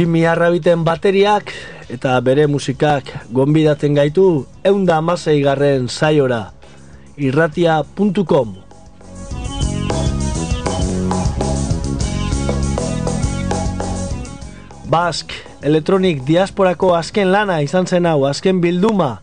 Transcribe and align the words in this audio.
Jimmy 0.00 0.22
Arrabiten 0.24 0.80
bateriak 0.80 1.50
eta 1.92 2.14
bere 2.24 2.46
musikak 2.48 3.10
gonbidatzen 3.36 3.92
gaitu 3.98 4.46
eunda 4.64 4.94
amasei 4.96 5.42
garren 5.44 5.90
zaiora 5.92 6.54
irratia.com 7.20 8.54
Bask, 14.88 15.36
elektronik 15.60 16.24
diasporako 16.24 16.94
azken 16.96 17.28
lana 17.28 17.60
izan 17.60 17.84
zen 17.84 18.08
hau, 18.08 18.24
azken 18.24 18.64
bilduma 18.64 19.18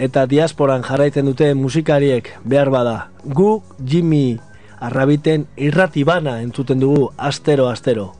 eta 0.00 0.24
diasporan 0.24 0.88
jarraiten 0.88 1.28
dute 1.28 1.52
musikariek 1.52 2.32
behar 2.48 2.72
bada. 2.72 2.96
Gu 3.26 3.58
Jimmy 3.84 4.38
Arrabiten 4.80 5.44
irratibana 5.68 6.40
entzuten 6.40 6.80
dugu 6.80 7.10
astero-astero. 7.18 8.14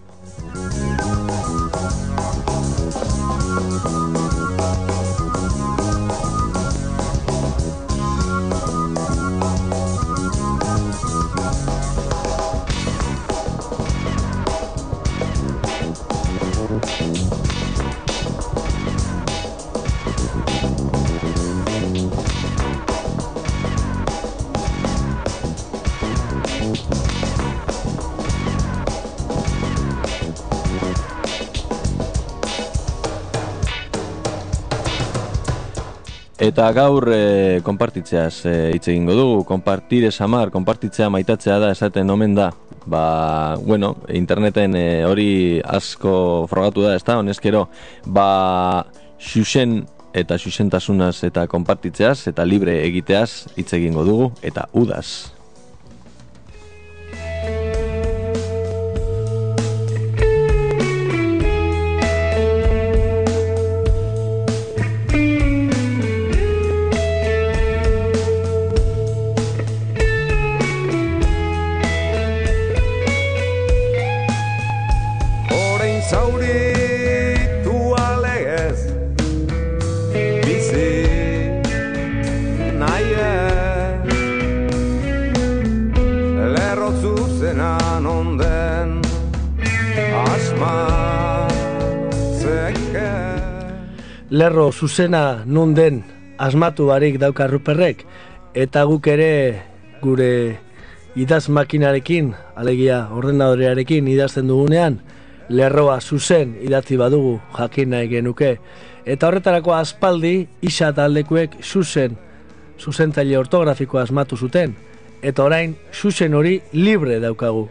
Eta 36.58 36.72
gaur 36.74 37.04
e, 37.14 37.60
konpartitzeaz 37.62 38.40
e, 38.50 38.52
hitz 38.74 38.88
egingo 38.90 39.14
dugu, 39.14 39.44
konpartir 39.46 40.08
esamar, 40.08 40.50
konpartitzea 40.50 41.06
maitatzea 41.14 41.60
da 41.62 41.68
esaten 41.70 42.10
omen 42.10 42.34
da. 42.34 42.48
Ba, 42.82 43.54
bueno, 43.62 43.92
interneten 44.10 44.74
e, 44.74 44.82
hori 45.06 45.28
asko 45.62 46.48
frogatu 46.50 46.82
da, 46.82 46.96
ez 46.98 47.04
da, 47.06 47.20
honezkero, 47.22 47.68
ba, 48.10 48.26
xuxen 49.22 49.84
eta 50.18 50.34
xuxentasunaz 50.42 51.20
eta 51.30 51.46
konpartitzeaz 51.46 52.24
eta 52.34 52.42
libre 52.42 52.80
egiteaz 52.90 53.54
hitz 53.54 53.70
egingo 53.78 54.02
dugu, 54.02 54.32
eta 54.42 54.66
udaz. 54.74 55.37
Lerro 94.30 94.72
zuzena 94.72 95.42
nun 95.46 95.72
den 95.72 96.02
asmatu 96.36 96.90
barik 96.90 97.16
dauka 97.16 97.46
ruperrek 97.48 98.02
eta 98.52 98.82
guk 98.84 99.06
ere 99.08 99.62
gure 100.02 100.58
idaz 101.16 101.48
makinarekin, 101.48 102.34
alegia 102.54 103.06
ordenadorearekin 103.16 104.08
idazten 104.12 104.50
dugunean, 104.52 104.98
lerroa 105.48 105.96
zuzen 106.00 106.52
idatzi 106.60 106.98
badugu 107.00 107.38
jakin 107.56 107.90
nahi 107.94 108.10
genuke. 108.12 108.58
Eta 109.08 109.30
horretarako 109.30 109.72
aspaldi 109.72 110.46
isa 110.60 110.92
taldekuek 110.92 111.56
zuzen, 111.64 112.18
zuzentzaile 112.78 113.38
ortografikoa 113.40 114.04
asmatu 114.04 114.36
zuten, 114.36 114.76
eta 115.22 115.48
orain 115.48 115.72
zuzen 115.94 116.34
hori 116.34 116.60
libre 116.76 117.16
daukagu. 117.24 117.70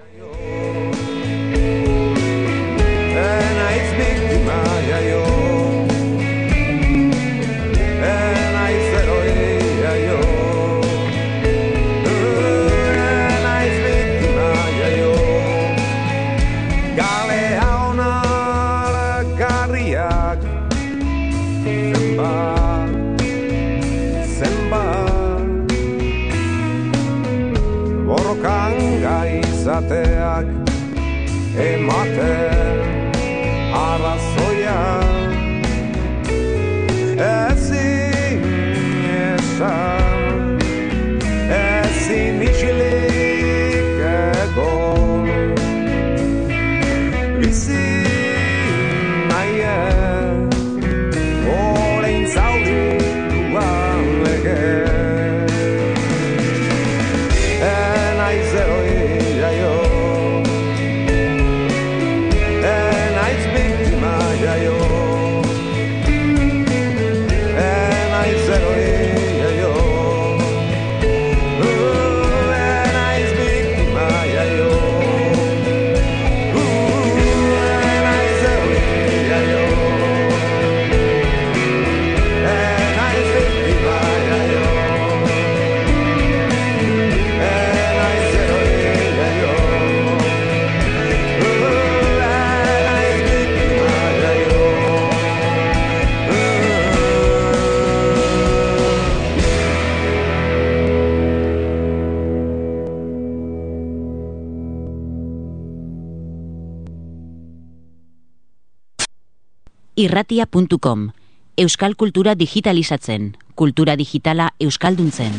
irratia.com 110.07 111.09
Euskal 111.57 111.97
kultura 111.99 112.33
digitalizatzen, 112.35 113.35
kultura 113.59 113.97
digitala 113.99 114.53
euskalduntzen. 114.63 115.33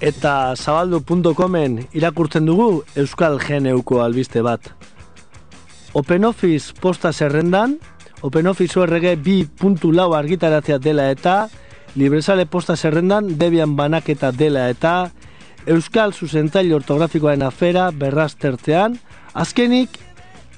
Eta 0.00 0.54
zabaldu.comen 0.56 1.82
irakurtzen 1.92 2.48
dugu 2.48 2.84
Euskal 2.96 3.36
Geneuko 3.42 4.00
albiste 4.04 4.40
bat. 4.40 4.72
OpenOffice 5.92 6.72
posta 6.80 7.12
zerrendan, 7.12 7.76
OpenOffice 8.22 8.78
ORG 8.80 9.10
2.lau 9.24 10.14
argitaratzea 10.14 10.78
dela 10.78 11.10
eta 11.10 11.48
Libresale 11.94 12.46
posta 12.46 12.76
zerrendan 12.76 13.38
Debian 13.38 13.76
banaketa 13.76 14.32
dela 14.32 14.68
eta 14.70 15.10
Euskal 15.66 16.12
zuzentail 16.12 16.74
ortografikoaren 16.76 17.42
afera 17.42 17.86
berraztertzean, 17.90 18.98
azkenik 19.32 19.96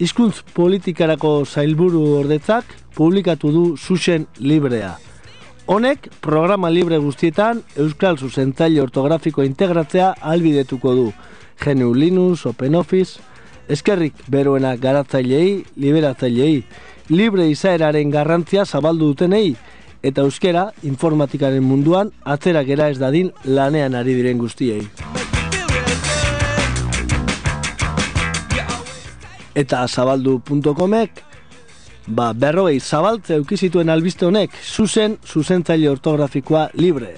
hizkuntz 0.02 0.40
politikarako 0.56 1.44
zailburu 1.46 2.02
ordetzak 2.18 2.64
publikatu 2.96 3.52
du 3.52 3.64
zuzen 3.76 4.26
librea. 4.38 4.96
Honek, 5.66 6.08
programa 6.20 6.70
libre 6.70 6.98
guztietan 6.98 7.62
Euskal 7.76 8.18
zuzentaile 8.18 8.82
ortografiko 8.82 9.44
integratzea 9.46 10.12
albidetuko 10.20 10.94
du. 10.94 11.06
GNU 11.62 11.94
Linux, 11.94 12.46
OpenOffice, 12.46 13.20
eskerrik 13.68 14.14
beroena 14.28 14.74
garatzailei, 14.76 15.64
liberatzailei, 15.76 16.64
libre 17.10 17.48
izaeraren 17.50 18.10
garrantzia 18.10 18.64
zabaldu 18.64 19.12
dutenei, 19.12 19.56
eta 20.02 20.22
euskera 20.22 20.70
informatikaren 20.86 21.64
munduan 21.64 22.12
atzera 22.24 22.62
gera 22.64 22.90
ez 22.90 22.98
dadin 22.98 23.32
lanean 23.44 23.94
ari 23.94 24.14
diren 24.14 24.38
guztiei. 24.38 24.82
Eta 29.56 29.86
zabaldu.comek 29.88 31.22
ba, 32.06 32.32
berrogei 32.32 32.78
zabaltze 32.80 33.38
eukizituen 33.40 33.88
albiste 33.90 34.26
honek, 34.26 34.52
zuzen, 34.62 35.16
zuzentzaile 35.24 35.88
ortografikoa 35.90 36.68
libre. 36.74 37.16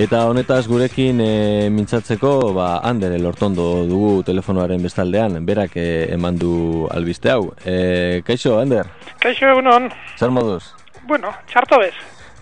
Eta 0.00 0.22
honetaz 0.30 0.62
gurekin 0.64 1.18
e, 1.20 1.68
mintzatzeko, 1.68 2.30
ba, 2.56 2.68
Ander 2.88 3.12
elortondo 3.12 3.64
dugu 3.84 4.22
telefonoaren 4.24 4.80
bestaldean, 4.80 5.34
berak 5.44 5.74
e, 5.76 5.82
eman 6.14 6.38
du 6.40 6.52
albiste 6.88 7.28
hau. 7.28 7.50
E, 7.68 8.22
kaixo, 8.24 8.54
Ander? 8.62 8.88
Kaixo 9.20 9.50
egunon. 9.50 9.90
Zer 10.16 10.32
moduz? 10.32 10.70
Bueno, 11.10 11.34
txarto 11.52 11.82
bez. 11.82 11.92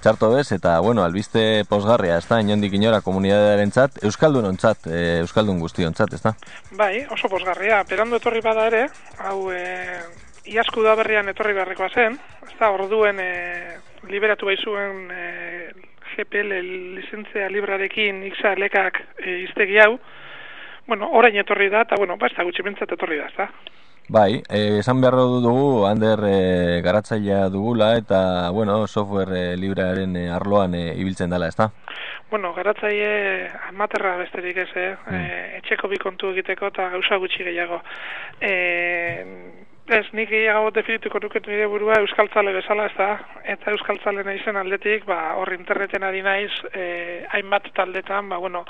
Txarto 0.05 0.31
bez, 0.37 0.45
eta, 0.55 0.77
bueno, 0.87 1.03
albiste 1.03 1.65
posgarria, 1.67 2.21
ez 2.23 2.29
da, 2.31 2.39
inondik 2.45 2.79
inora 2.79 3.03
komunitatearen 3.03 3.75
txat, 3.75 3.99
Euskaldun 4.07 4.47
ontzat, 4.53 4.87
e, 4.87 5.03
Euskaldun 5.25 5.59
guzti 5.59 5.89
ontzat, 5.89 6.15
ez 6.15 6.23
da? 6.29 6.37
Bai, 6.79 6.93
oso 7.11 7.27
posgarria. 7.33 7.83
Perando 7.91 8.23
etorri 8.23 8.45
bada 8.45 8.71
ere, 8.71 8.87
hau, 9.27 9.49
e, 9.51 9.99
iasku 10.55 10.87
da 10.87 10.95
berrian 11.03 11.35
etorri 11.35 11.59
beharrekoa 11.59 11.91
zen, 11.91 12.23
ez 12.47 12.55
da, 12.55 12.71
orduen 12.71 13.19
e, 13.19 13.31
liberatu 14.07 14.47
baizuen 14.47 15.09
e, 15.11 15.88
GPL 16.19 16.61
lizentzia 16.99 17.49
librarekin 17.53 18.25
iksa 18.33 18.57
lekak 18.59 19.01
e, 19.23 19.41
iztegi 19.47 19.79
hau, 19.85 19.95
bueno, 20.89 21.11
orain 21.13 21.37
etorri 21.37 21.69
da, 21.71 21.85
eta, 21.87 21.97
bueno, 22.01 22.17
ba, 22.19 22.27
ez 22.27 22.37
da 22.37 22.47
gutxi 22.49 22.65
bentsat 22.67 22.93
etorri 22.97 23.21
da, 23.21 23.29
ez 23.29 23.37
da. 23.37 23.49
Bai, 24.09 24.41
e, 24.49 24.79
esan 24.81 25.03
behar 25.03 25.19
dugu, 25.45 25.85
Ander 25.85 26.23
e, 26.25 26.81
garatzailea 26.83 27.51
dugula, 27.53 27.91
eta, 28.01 28.51
bueno, 28.57 28.87
software 28.87 29.37
e, 29.53 29.57
librearen 29.61 30.17
e, 30.17 30.31
arloan 30.33 30.75
e, 30.75 30.85
ibiltzen 30.97 31.29
dela, 31.31 31.51
ez 31.53 31.59
da? 31.59 31.69
Bueno, 32.31 32.55
garatzaile 32.57 33.51
amaterra 33.69 34.17
besterik 34.17 34.63
ez, 34.65 34.71
eh? 34.81 34.91
E, 35.13 35.21
etxeko 35.61 35.93
bi 35.93 36.01
kontu 36.01 36.33
egiteko 36.33 36.73
eta 36.73 36.89
gauza 36.97 37.21
gutxi 37.21 37.45
gehiago. 37.45 37.83
E, 38.41 38.55
Ez, 39.89 40.05
nik 40.13 40.29
gehiago 40.29 40.69
definituko 40.77 41.21
nuket 41.25 41.47
nire 41.49 41.67
burua 41.73 41.95
euskaltzale 42.03 42.53
bezala, 42.53 42.91
ez 42.91 42.97
da, 42.99 43.09
eta 43.57 43.73
euskaltzale 43.73 44.21
naizen 44.27 44.59
aldetik, 44.61 45.07
ba, 45.09 45.33
hor 45.41 45.55
interneten 45.55 46.05
ari 46.05 46.21
naiz, 46.23 46.53
eh, 46.75 47.25
hainbat 47.33 47.71
taldetan, 47.77 48.29
ba, 48.29 48.37
bueno, 48.37 48.67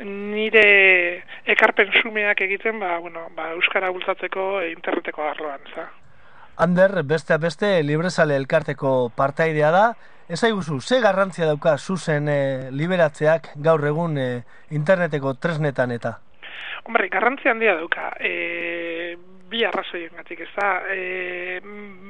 nire 0.00 1.22
ekarpen 1.44 1.92
sumeak 2.00 2.40
egiten, 2.48 2.80
ba, 2.80 2.98
bueno, 2.98 3.28
ba, 3.36 3.50
euskara 3.52 3.90
bultzatzeko 3.92 4.48
e, 4.62 4.72
interneteko 4.72 5.28
arloan, 5.28 5.60
ez 5.68 5.74
da. 5.76 5.86
Ander, 6.64 7.02
beste 7.04 7.36
beste, 7.36 7.82
librezale 7.84 8.36
elkarteko 8.40 9.10
partaidea 9.16 9.70
da, 9.70 9.86
ez 10.28 10.42
aiguzu, 10.44 10.80
ze 10.80 11.00
garrantzia 11.00 11.46
dauka 11.46 11.76
zuzen 11.78 12.28
e, 12.28 12.70
liberatzeak 12.72 13.52
gaur 13.56 13.84
egun 13.86 14.16
e, 14.18 14.30
interneteko 14.72 15.34
tresnetan 15.36 15.92
eta? 15.92 16.16
Hombre, 16.86 17.08
garrantzia 17.10 17.50
handia 17.50 17.74
dauka. 17.74 18.12
E, 18.20 18.32
bi 19.50 19.64
arrazoien 19.64 20.14
gatik, 20.16 20.40
ez 20.46 20.52
da. 20.56 20.70
E, 20.90 21.60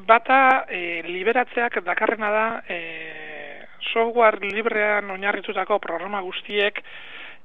bata, 0.09 0.64
e, 0.69 1.02
liberatzeak 1.09 1.81
dakarrena 1.85 2.31
da, 2.33 2.47
e, 2.69 2.81
software 3.93 4.40
librean 4.40 5.11
oinarritutako 5.11 5.78
programa 5.78 6.21
guztiek 6.25 6.81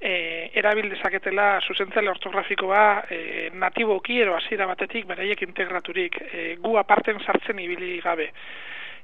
e, 0.02 0.14
erabil 0.58 0.90
dezaketela 0.90 1.60
zuzentzele 1.68 2.10
ortografikoa 2.10 2.86
e, 3.10 3.50
natiboki 3.54 4.20
ero 4.24 4.36
hasiera 4.36 4.68
batetik 4.70 5.08
beraiek 5.10 5.44
integraturik 5.46 6.18
e, 6.22 6.46
gu 6.64 6.78
aparten 6.82 7.22
sartzen 7.26 7.60
ibili 7.60 8.00
gabe. 8.04 8.32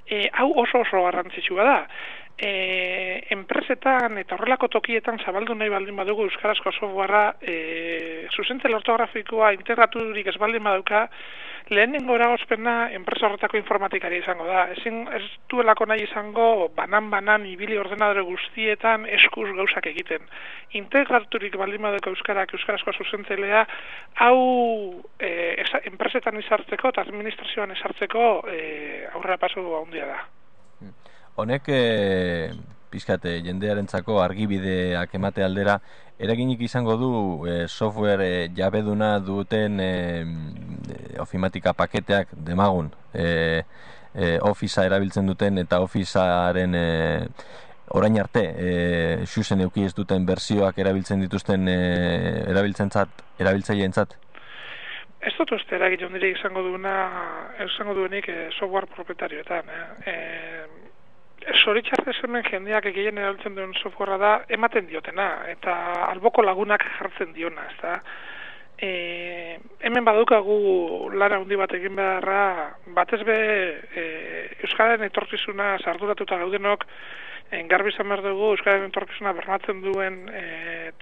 E, 0.07 0.27
hau 0.39 0.53
oso 0.63 0.81
oso 0.85 1.03
garrantzitsua 1.03 1.67
da 1.67 1.77
e, 2.37 3.23
enpresetan 3.33 4.17
eta 4.21 4.37
horrelako 4.37 4.69
tokietan 4.77 5.19
zabaldu 5.25 5.55
nahi 5.57 5.73
baldin 5.73 5.97
badugu 5.97 6.27
euskarazko 6.29 6.71
softwarea 6.71 7.33
e, 7.41 8.27
zuzentzen 8.35 8.75
ortografikoa 8.77 9.53
integraturik 9.57 10.27
ez 10.27 10.37
baldin 10.37 10.63
baduka 10.63 11.07
lehenengo 11.69 12.15
eragozpena 12.15 12.75
enpresa 12.95 13.27
horretako 13.27 13.57
informatikari 13.59 14.21
izango 14.21 14.45
da. 14.47 14.67
Ezin 14.77 15.01
ez 15.17 15.23
duelako 15.51 15.87
nahi 15.89 16.05
izango 16.05 16.69
banan-banan 16.77 17.45
ibili 17.49 17.77
ordenadore 17.81 18.23
guztietan 18.29 19.05
eskuz 19.17 19.49
gauzak 19.57 19.89
egiten. 19.91 20.23
Integraturik 20.79 21.57
baldin 21.59 21.83
baduka 21.89 22.13
euskarak 22.13 22.55
euskarazko 22.55 22.95
zuzentzelea 23.01 23.65
hau 24.23 24.39
e, 25.19 25.29
enpresetan 25.91 26.39
izartzeko 26.39 26.95
eta 26.95 27.03
administrazioan 27.03 27.75
izartzeko 27.75 28.25
e, 28.47 28.59
aurrera 29.13 29.41
paso 29.41 29.67
handia 29.81 30.07
da. 30.13 30.25
Honek, 31.37 31.67
e, 31.69 32.49
pizkate, 32.89 33.35
jendearentzako 33.45 34.15
argibideak 34.23 35.11
emate 35.19 35.43
aldera, 35.45 35.75
eraginik 36.17 36.63
izango 36.65 36.95
du 36.97 37.11
e, 37.45 37.67
software 37.67 38.25
e, 38.25 38.39
jabeduna 38.57 39.19
duten 39.21 39.77
e, 39.79 39.91
ofimatika 41.21 41.75
paketeak 41.77 42.33
demagun. 42.47 42.89
E, 43.13 43.27
e, 44.15 44.31
Officea 44.49 44.87
erabiltzen 44.89 45.29
duten 45.29 45.61
eta 45.61 45.83
Officearen 45.85 46.73
e, 46.73 46.87
orain 47.93 48.17
arte 48.17 48.43
e, 48.57 48.71
xusen 49.29 49.61
euki 49.67 49.85
ez 49.85 49.93
duten 49.93 50.25
bersioak 50.25 50.81
erabiltzen 50.81 51.21
dituzten 51.21 51.69
e, 51.69 51.77
erabiltzen 52.49 52.89
zat, 52.89 53.23
erabiltzaien 53.37 53.93
zat? 53.93 54.17
Ez 55.21 55.37
dut 55.37 55.53
uste 55.53 55.77
eragin 55.77 56.17
izango 56.31 56.65
duena, 56.65 56.97
izango 57.61 57.93
duenik 57.93 58.25
e, 58.27 58.49
software 58.57 58.89
proprietarioetan. 58.89 59.69
Eh? 59.69 60.13
E, 60.15 60.86
Zoritxarrez 61.55 62.17
hemen 62.25 62.43
jendeak 62.43 62.89
egiten 62.89 63.19
erabiltzen 63.21 63.55
duen 63.55 63.73
softwarea 63.79 64.17
da 64.19 64.31
ematen 64.57 64.87
diotena 64.89 65.27
eta 65.51 65.75
alboko 66.09 66.43
lagunak 66.43 66.83
jartzen 66.97 67.31
diona, 67.35 67.67
ez 67.71 67.77
da. 67.81 67.93
E, 68.77 68.89
hemen 69.87 70.05
badukagu 70.05 70.57
lara 71.17 71.39
handi 71.39 71.57
bat 71.57 71.71
egin 71.73 71.95
beharra 71.97 72.41
batez 72.93 73.23
be 73.25 73.37
e, 73.95 74.03
Euskaren 74.67 75.01
etorkizuna 75.07 75.77
sarduratuta 75.79 76.37
gaudenok 76.43 76.85
en 77.57 77.67
garbi 77.71 77.89
izan 77.89 78.11
behar 78.11 78.21
dugu 78.21 78.51
Euskaren 78.53 78.85
etorkizuna 78.91 79.33
bermatzen 79.33 79.81
duen 79.81 80.19
e, 80.29 80.43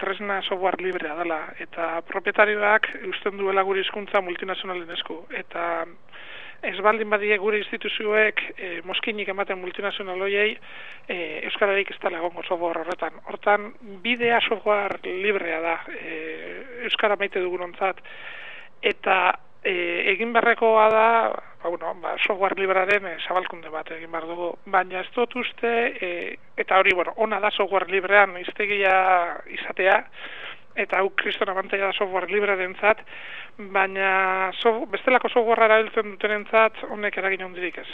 tresna 0.00 0.40
software 0.46 0.80
librea 0.80 1.18
dela 1.18 1.40
eta 1.60 2.00
propietarioak 2.08 2.88
usten 3.10 3.36
duela 3.36 3.66
guri 3.66 3.84
hizkuntza 3.84 4.24
multinazionalen 4.24 4.96
esku 4.96 5.24
eta 5.42 5.84
ez 6.62 6.76
baldin 6.80 7.10
badie 7.10 7.36
gure 7.38 7.58
instituzioek 7.60 8.42
e, 8.56 8.70
moskinik 8.84 9.28
ematen 9.28 9.58
multinazionaloiei 9.60 10.56
e, 11.08 11.16
Euskararik 11.48 11.90
ez 11.90 11.98
dela 12.02 12.18
egongo 12.18 12.44
software 12.44 12.82
horretan. 12.82 13.18
Hortan, 13.26 13.72
bidea 14.04 14.40
software 14.48 15.00
librea 15.04 15.60
da 15.60 15.76
e, 15.92 16.14
Euskara 16.88 17.18
maite 17.20 17.42
dugun 17.44 17.68
ontzat. 17.68 18.00
Eta 18.82 19.18
e, 19.66 19.74
egin 20.14 20.32
berrekoa 20.32 20.88
da, 20.92 21.06
ba, 21.62 21.68
bueno, 21.68 21.94
ba, 22.02 22.16
software 22.22 22.58
librearen 22.58 23.06
e, 23.10 23.16
zabalkunde 23.26 23.70
bat 23.72 23.90
egin 23.96 24.12
behar 24.12 24.28
dugu. 24.30 24.52
Baina 24.72 25.02
ez 25.02 25.10
dut 25.14 25.34
uste, 25.42 25.72
e, 26.00 26.10
eta 26.56 26.80
hori, 26.80 26.94
bueno, 26.94 27.14
ona 27.16 27.40
da 27.42 27.50
software 27.50 27.90
librean 27.90 28.36
iztegia 28.42 28.96
izatea, 29.58 30.02
eta 30.76 31.00
hau 31.00 31.10
kriston 31.16 31.50
abantaia 31.50 31.88
da 31.88 31.96
software 31.96 32.30
librearen 32.30 32.76
zat, 32.80 33.02
baina 33.58 34.52
so, 34.60 34.84
bestelako 34.92 35.30
software 35.32 35.64
erabiltzen 35.64 36.12
dutenen 36.12 36.44
zat, 36.50 36.76
honek 36.90 37.16
eragin 37.18 37.46
hondirik 37.48 37.78
ez. 37.80 37.88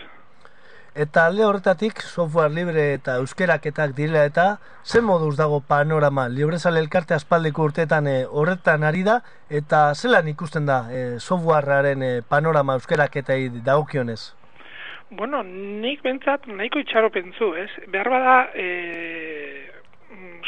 Eta 0.93 1.25
alde 1.25 1.45
horretatik, 1.49 2.03
software 2.05 2.53
libre 2.53 2.83
eta 2.99 3.15
euskeraketak 3.23 3.95
direla 3.97 4.27
eta, 4.29 4.45
zen 4.85 5.07
moduz 5.09 5.39
dago 5.39 5.63
panorama, 5.65 6.27
librezale 6.29 6.83
elkarte 6.85 7.15
aspaldiko 7.17 7.65
urteetan 7.65 8.11
e, 8.11 8.17
horretan 8.29 8.85
ari 8.85 9.01
da, 9.07 9.23
eta 9.49 9.95
zelan 9.95 10.29
ikusten 10.29 10.69
da 10.69 10.83
e, 10.93 11.03
softwarearen 11.19 12.03
e, 12.05 12.13
panorama 12.29 12.77
euskeraketei 12.77 13.49
dagokionez? 13.65 14.21
Bueno, 15.17 15.43
nik 15.45 16.03
bentsat 16.05 16.45
nahiko 16.49 16.85
itxaro 16.85 17.09
pentsu, 17.13 17.55
ez? 17.57 17.71
Behar 17.89 18.13
bada, 18.13 18.37
e, 18.53 19.72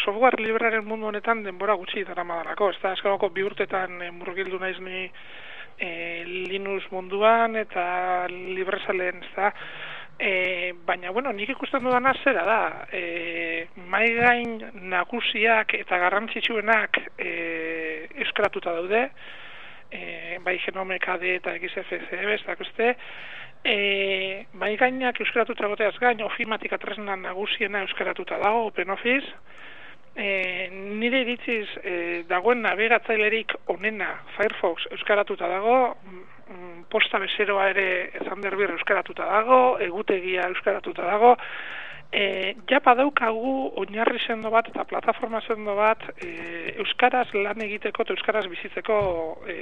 software 0.04 0.42
librearen 0.42 0.84
mundu 0.84 1.08
honetan 1.08 1.42
denbora 1.44 1.76
gutxi 1.80 2.04
dara 2.04 2.24
madalako, 2.24 2.70
ez 2.70 2.78
da, 2.82 2.92
eskarako 2.92 3.30
bi 3.34 3.44
urtetan 3.46 4.02
e, 4.02 4.10
murgildu 4.10 4.60
naiz 4.60 4.78
ni 4.84 5.08
e, 5.78 5.90
Linux 6.50 6.90
munduan 6.92 7.56
eta 7.56 7.84
librezaleen, 8.30 9.22
ez 9.24 9.34
da, 9.36 9.52
E, 10.14 10.72
baina, 10.86 11.10
bueno, 11.10 11.32
nik 11.34 11.48
ikusten 11.50 11.82
dudana 11.82 12.12
zera 12.22 12.44
da, 12.46 12.58
e, 12.94 13.66
mai 13.90 14.12
gain 14.14 14.60
nagusiak 14.92 15.74
eta 15.74 15.98
garrantzitsuenak 15.98 17.00
e, 17.18 17.32
euskaratuta 18.22 18.76
daude, 18.76 19.08
e, 19.90 20.38
bai 20.44 20.54
genome 20.62 21.00
KD 21.02 21.34
eta 21.40 21.56
XFCE, 21.58 22.20
bestak 22.30 22.62
uste, 22.62 22.94
e, 23.64 24.46
mai 24.52 24.76
gainak 24.76 25.18
euskaratuta 25.20 25.68
goteaz 25.72 25.96
gain, 26.00 26.22
ofimatika 26.22 26.78
tresna 26.78 27.16
nagusiena 27.16 27.80
euskaratuta 27.86 28.38
dago, 28.42 28.66
OpenOffice, 28.68 29.32
e, 30.14 30.68
nire 31.00 31.24
iritziz 31.24 31.66
e, 31.82 31.94
dagoen 32.28 32.62
nabigatzailerik 32.66 33.56
onena 33.72 34.10
Firefox 34.36 34.90
euskaratuta 34.92 35.48
dago, 35.48 35.78
mm, 36.04 36.84
posta 36.92 37.18
bezeroa 37.18 37.70
ere 37.72 37.88
Thunderbird 38.28 38.76
euskaratuta 38.76 39.26
dago, 39.32 39.62
egutegia 39.80 40.46
euskaratuta 40.52 41.08
dago, 41.08 41.34
e, 42.12 42.54
japa 42.70 42.94
daukagu 43.00 43.72
oinarri 43.80 44.20
sendo 44.26 44.52
bat 44.54 44.68
eta 44.70 44.84
plataforma 44.84 45.40
sendo 45.48 45.74
bat 45.74 46.04
e, 46.20 46.76
euskaraz 46.84 47.26
lan 47.34 47.64
egiteko 47.64 48.04
eta 48.04 48.14
euskaraz 48.14 48.46
bizitzeko 48.52 48.98
e, 49.48 49.58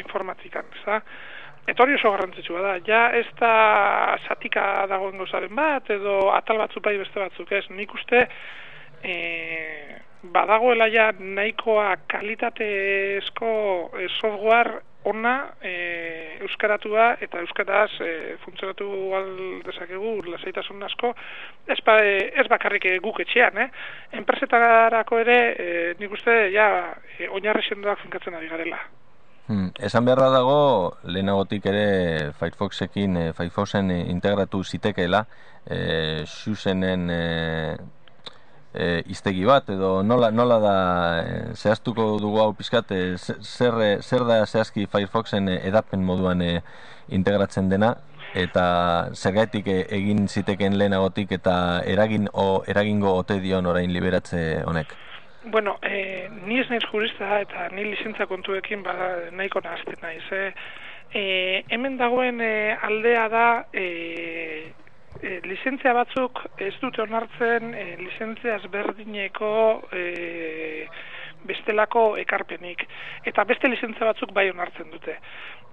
informatikan, 0.00 0.66
za? 0.84 1.02
Eta 1.66 1.82
hori 1.82 1.94
oso 1.96 2.10
garrantzitsua 2.12 2.60
da, 2.60 2.74
ja 2.84 3.04
ez 3.16 3.26
da 3.40 3.52
satika 4.28 4.86
dagoen 4.90 5.16
gozaren 5.18 5.54
bat, 5.56 5.88
edo 5.90 6.30
atal 6.36 6.60
batzuk 6.60 6.84
bai 6.84 6.98
beste 7.00 7.20
batzuk 7.20 7.52
ez, 7.56 7.64
nik 7.72 7.94
uste 7.96 8.26
e, 9.04 9.14
badagoela 10.32 10.88
ja 10.92 11.12
nahikoa 11.18 11.94
kalitatezko 12.08 13.52
e, 13.98 14.08
software 14.20 14.80
ona 15.04 15.34
e, 15.60 15.72
euskaratua 16.40 17.10
eta 17.24 17.40
euskaraz 17.44 17.90
e, 18.00 18.36
funtzionatu 18.44 18.88
al 19.16 19.30
dezakegu 19.66 20.14
lasaitasun 20.32 20.82
asko 20.88 21.12
ez, 21.68 21.78
ba, 21.84 21.98
ez 22.04 22.46
bakarrik 22.48 22.88
guk 23.04 23.20
etxean 23.24 23.60
eh? 23.66 23.68
enpresetarako 24.20 25.20
ere 25.20 25.38
e, 25.52 25.70
nik 26.00 26.16
uste 26.16 26.38
ja 26.56 26.68
e, 27.18 27.28
oinarri 27.28 27.66
sendoak 27.68 28.00
finkatzen 28.04 28.40
ari 28.40 28.52
garela 28.52 28.80
Hmm, 29.46 29.72
esan 29.76 30.06
beharra 30.08 30.30
dago, 30.32 30.96
lehenagotik 31.04 31.66
ere 31.68 32.32
Firefoxekin, 32.38 33.16
e, 33.20 33.24
Firefoxen 33.36 33.90
integratu 33.92 34.62
zitekeela, 34.64 35.26
e, 35.66 36.24
Xusenen 36.24 37.10
e, 37.12 37.18
e, 38.72 38.86
iztegi 39.12 39.44
bat 39.44 39.68
edo 39.68 40.02
nola, 40.02 40.30
nola 40.32 40.58
da 40.64 40.74
e, 41.20 41.36
zehaztuko 41.54 42.08
dugu 42.24 42.40
hau 42.40 42.54
pizkat 42.56 42.96
e, 42.96 43.02
zer, 43.20 43.76
zer 44.00 44.24
da 44.24 44.40
zehazki 44.46 44.88
Firefoxen 44.88 45.52
edapen 45.58 46.08
moduan 46.08 46.40
e, 46.40 46.52
integratzen 47.12 47.68
dena 47.68 47.94
eta 48.34 48.66
zergaitik 49.12 49.68
egin 49.68 50.24
ziteken 50.26 50.78
lehenagotik 50.80 51.36
eta 51.36 51.82
eragin 51.84 52.32
o, 52.32 52.62
eragingo 52.66 53.12
ote 53.20 53.42
dion 53.44 53.68
orain 53.68 53.92
liberatze 53.92 54.64
honek? 54.64 54.96
Bueno, 55.46 55.78
eh, 55.82 56.28
ni 56.46 56.58
ez 56.60 56.68
naiz 56.70 56.84
jurista 56.90 57.40
eta 57.40 57.68
ni 57.68 57.84
lizentza 57.84 58.26
kontuekin 58.26 58.82
bada 58.82 59.30
nahiko 59.30 59.60
nahazten 59.60 60.00
naiz. 60.02 60.24
Eh, 61.12 61.64
hemen 61.68 61.98
dagoen 62.00 62.40
eh, 62.40 62.76
aldea 62.82 63.28
da 63.28 63.48
eh, 63.72 64.72
e, 65.22 65.40
lizentzia 65.46 65.94
batzuk 65.96 66.44
ez 66.62 66.74
dute 66.82 67.02
onartzen 67.04 67.74
e, 67.74 67.84
lizentzia 68.00 68.58
ezberdineko 68.60 69.50
e, 69.92 70.86
bestelako 71.44 72.14
ekarpenik. 72.22 72.86
Eta 73.28 73.44
beste 73.48 73.68
lizentzia 73.68 74.08
batzuk 74.08 74.32
bai 74.36 74.48
onartzen 74.52 74.90
dute. 74.92 75.18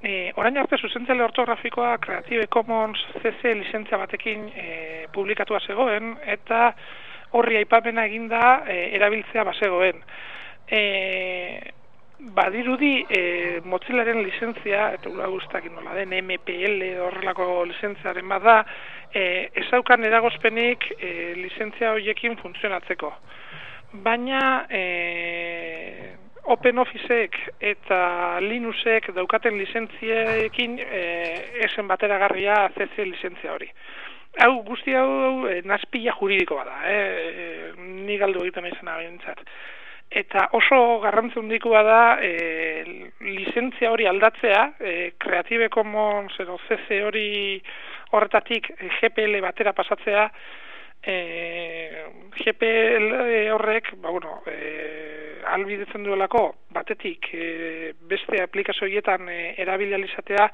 E, 0.02 0.32
orain 0.36 0.58
arte 0.58 0.80
zuzentzele 0.82 1.24
ortografikoa 1.24 1.96
Creative 2.04 2.48
Commons 2.54 3.04
CC 3.22 3.56
lizentzia 3.62 4.00
batekin 4.02 4.50
e, 4.50 4.68
publikatua 5.14 5.62
zegoen 5.68 6.16
eta 6.36 6.72
horri 7.38 7.58
aipamena 7.62 8.06
eginda 8.10 8.64
e, 8.68 8.78
erabiltzea 8.98 9.46
bazegoen. 9.48 10.02
E, 10.68 10.82
badirudi 12.22 13.06
e, 13.10 13.62
Mozillaren 13.66 14.22
lizentzia, 14.24 14.92
eta 14.98 15.10
ura 15.10 15.28
guztak 15.32 15.66
nola 15.74 15.96
den 15.98 16.14
MPL 16.22 16.84
horrelako 17.08 17.66
lizentziaren 17.72 18.28
bada, 18.30 18.62
e, 19.14 19.50
ezaukan 19.64 20.06
eragozpenik 20.06 20.86
e, 21.00 21.14
lizentzia 21.40 21.96
horiekin 21.96 22.38
funtzionatzeko. 22.42 23.14
Baina 24.06 24.68
e, 24.70 24.84
Open 26.52 26.80
Officeek 26.82 27.36
eta 27.60 28.40
Linuxek 28.42 29.12
daukaten 29.14 29.58
lizentziekin 29.60 30.80
e, 30.82 31.02
esen 31.68 31.90
bateragarria 31.90 32.64
CC 32.78 33.06
lizentzia 33.06 33.54
hori. 33.54 33.70
Hau 34.40 34.64
guzti 34.64 34.96
hau 34.96 35.48
e, 35.50 35.62
nazpila 35.68 36.16
juridiko 36.20 36.56
bada, 36.56 36.78
eh? 36.88 36.96
e, 36.96 37.92
ni 38.08 38.18
galdu 38.18 38.46
egiten 38.46 38.70
izan 38.72 38.88
abentzat 38.94 39.44
eta 40.12 40.50
oso 40.60 41.00
garrantzun 41.00 41.48
dikua 41.48 41.82
da 41.88 42.02
e, 42.20 42.32
lizentzia 43.24 43.92
hori 43.94 44.08
aldatzea, 44.08 44.64
e, 44.80 44.96
Creative 45.18 45.70
Commons 45.72 46.36
edo 46.44 46.58
CC 46.68 47.00
hori 47.08 47.62
horretatik 48.12 48.74
GPL 49.00 49.40
batera 49.40 49.72
pasatzea, 49.74 50.26
e, 51.02 51.16
GPL 52.44 53.08
horrek, 53.56 53.94
ba, 54.04 54.12
bueno, 54.12 54.42
e, 54.52 55.40
albidetzen 55.56 56.04
duelako, 56.04 56.44
batetik 56.76 57.32
e, 57.34 57.94
beste 58.12 58.44
aplikazio 58.44 58.90
horietan 58.90 59.32
e, 59.32 59.56
erabilializatea, 59.64 60.50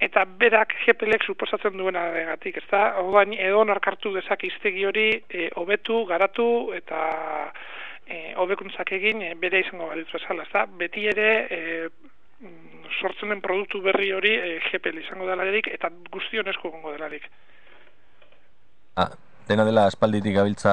eta 0.00 0.24
berak 0.40 0.74
GPLek 0.84 1.24
suposatzen 1.24 1.76
duena 1.78 2.10
degatik, 2.12 2.58
ez 2.60 2.66
da? 2.70 2.82
Odain, 3.00 3.32
edo 3.32 3.62
narkartu 3.64 4.12
dezak 4.14 4.44
iztegi 4.44 4.84
hori, 4.84 5.08
e, 5.30 5.48
hobetu, 5.56 6.02
garatu, 6.08 6.48
eta 6.76 7.00
e, 8.06 8.34
hobekuntzak 8.36 8.92
egin 8.98 9.22
e, 9.24 9.32
bere 9.40 9.62
izango 9.64 9.88
balitzu 9.92 10.20
esala, 10.20 10.44
ezta? 10.44 10.66
Beti 10.82 11.06
ere 11.12 11.30
e, 11.48 11.62
sortzen 13.00 13.32
den 13.32 13.40
produktu 13.44 13.80
berri 13.84 14.12
hori 14.12 14.34
e, 14.36 14.58
GPL 14.68 15.00
izango 15.00 15.28
delarik 15.30 15.70
eta 15.72 15.90
guztion 16.12 16.48
esko 16.52 16.70
gongo 16.74 16.92
delarik. 16.92 17.24
Ah, 18.96 19.10
dena 19.46 19.64
dela 19.64 19.86
espalditik 19.86 20.34
gabiltza 20.34 20.72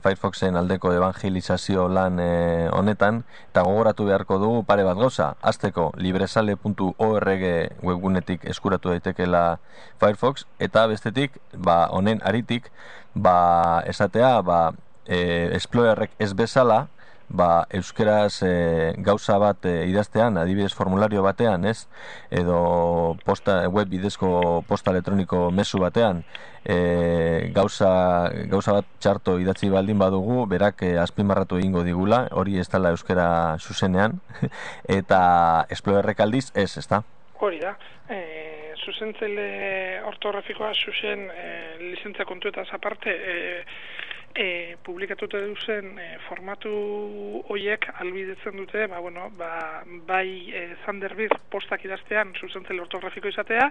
Firefoxen 0.00 0.56
aldeko 0.56 0.92
evangelizazio 0.96 1.86
lan 1.92 2.16
e, 2.20 2.68
honetan 2.72 3.22
eta 3.50 3.64
gogoratu 3.66 4.06
beharko 4.08 4.38
dugu 4.40 4.62
pare 4.64 4.86
bat 4.88 4.96
gauza. 4.96 5.34
Azteko 5.42 5.90
libresale.org 6.00 7.44
webgunetik 7.84 8.46
eskuratu 8.48 8.94
daitekela 8.94 9.58
Firefox 10.00 10.46
eta 10.58 10.86
bestetik, 10.88 11.36
ba, 11.52 11.90
honen 11.92 12.24
aritik, 12.24 12.70
ba, 13.14 13.82
esatea, 13.86 14.40
ba, 14.40 14.72
e, 15.04 15.50
Explorerrek 15.58 16.16
ez 16.18 16.32
bezala, 16.32 16.86
ba, 17.30 17.66
euskeraz 17.70 18.42
e, 18.42 18.94
gauza 18.98 19.38
bat 19.38 19.64
e, 19.64 19.86
idaztean, 19.90 20.36
adibidez 20.40 20.72
formulario 20.74 21.22
batean, 21.22 21.64
ez? 21.64 21.86
Edo 22.30 23.16
posta, 23.24 23.62
web 23.70 23.88
bidezko 23.90 24.62
posta 24.68 24.90
elektroniko 24.90 25.48
mesu 25.54 25.80
batean, 25.80 26.24
e, 26.64 27.50
gauza, 27.54 27.92
gauza 28.50 28.74
bat 28.80 28.90
txarto 28.98 29.38
idatzi 29.40 29.70
baldin 29.70 30.02
badugu, 30.02 30.44
berak 30.50 30.82
e, 30.82 30.96
azpimarratu 30.98 31.60
egingo 31.62 31.84
digula, 31.86 32.26
hori 32.32 32.58
ez 32.58 32.68
dela 32.68 32.92
euskera 32.96 33.30
zuzenean, 33.58 34.20
eta 35.00 35.22
Explorerrek 35.70 36.20
aldiz, 36.26 36.50
ez, 36.54 36.72
ez 36.82 36.86
da? 36.90 37.04
Hori 37.40 37.62
da, 37.62 37.76
e, 38.10 38.74
zuzentzele 38.84 39.48
ortografikoa 40.10 40.72
zuzen 40.74 41.28
e, 41.30 41.48
lizentzia 41.92 42.26
kontuetaz 42.28 42.66
aparte, 42.74 43.14
e, 43.14 43.64
e, 44.34 44.76
publikatute 44.86 45.40
duzen 45.46 45.98
e, 45.98 46.06
formatu 46.28 46.72
hoiek 47.50 47.88
albidetzen 48.04 48.56
dute, 48.56 48.86
ba, 48.90 49.00
bueno, 49.00 49.30
ba, 49.38 49.82
bai 50.06 50.50
e, 50.52 50.64
Thunderbird 50.84 51.36
postak 51.50 51.84
idaztean 51.84 52.34
zuzentzele 52.40 52.82
ortografiko 52.84 53.28
izatea, 53.28 53.70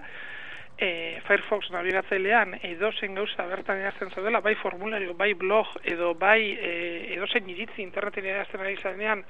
e, 0.80 1.20
Firefox 1.26 1.70
nabigatzailean 1.74 2.56
edo 2.64 2.90
zen 2.92 3.14
gauza 3.18 3.46
bertan 3.50 3.80
idazten 3.82 4.12
zaudela, 4.14 4.40
bai 4.40 4.54
formulario, 4.60 5.14
bai 5.14 5.32
blog, 5.34 5.74
edo 5.84 6.14
bai 6.14 6.52
e, 6.56 6.72
edo 7.16 7.28
zen 7.28 7.48
iritzi 7.52 7.82
interneten 7.84 8.26
idazten 8.26 8.64
ari 8.64 8.78
zadenean 8.80 9.24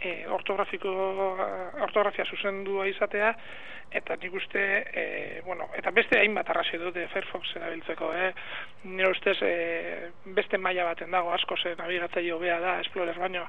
e, 0.00 0.26
ortografiko 0.28 0.90
ortografia 1.82 2.24
zuzendua 2.24 2.88
izatea, 2.88 3.34
eta 3.94 4.16
nik 4.18 4.34
uste, 4.34 4.60
e, 4.92 5.40
bueno, 5.46 5.68
eta 5.78 5.92
beste 5.94 6.18
hainbat 6.18 6.50
arrazio 6.50 6.80
dute 6.82 7.06
Firefox 7.12 7.54
erabiltzeko, 7.60 8.10
eh? 8.18 8.32
nire 8.90 9.10
ustez 9.12 9.36
e, 9.46 9.54
beste 10.36 10.58
maila 10.58 10.88
baten 10.90 11.14
dago, 11.14 11.30
asko 11.32 11.56
ze 11.56 11.74
nabigatzaile 11.78 12.32
hobea 12.34 12.58
da, 12.60 12.78
Explorer 12.82 13.18
baino, 13.22 13.46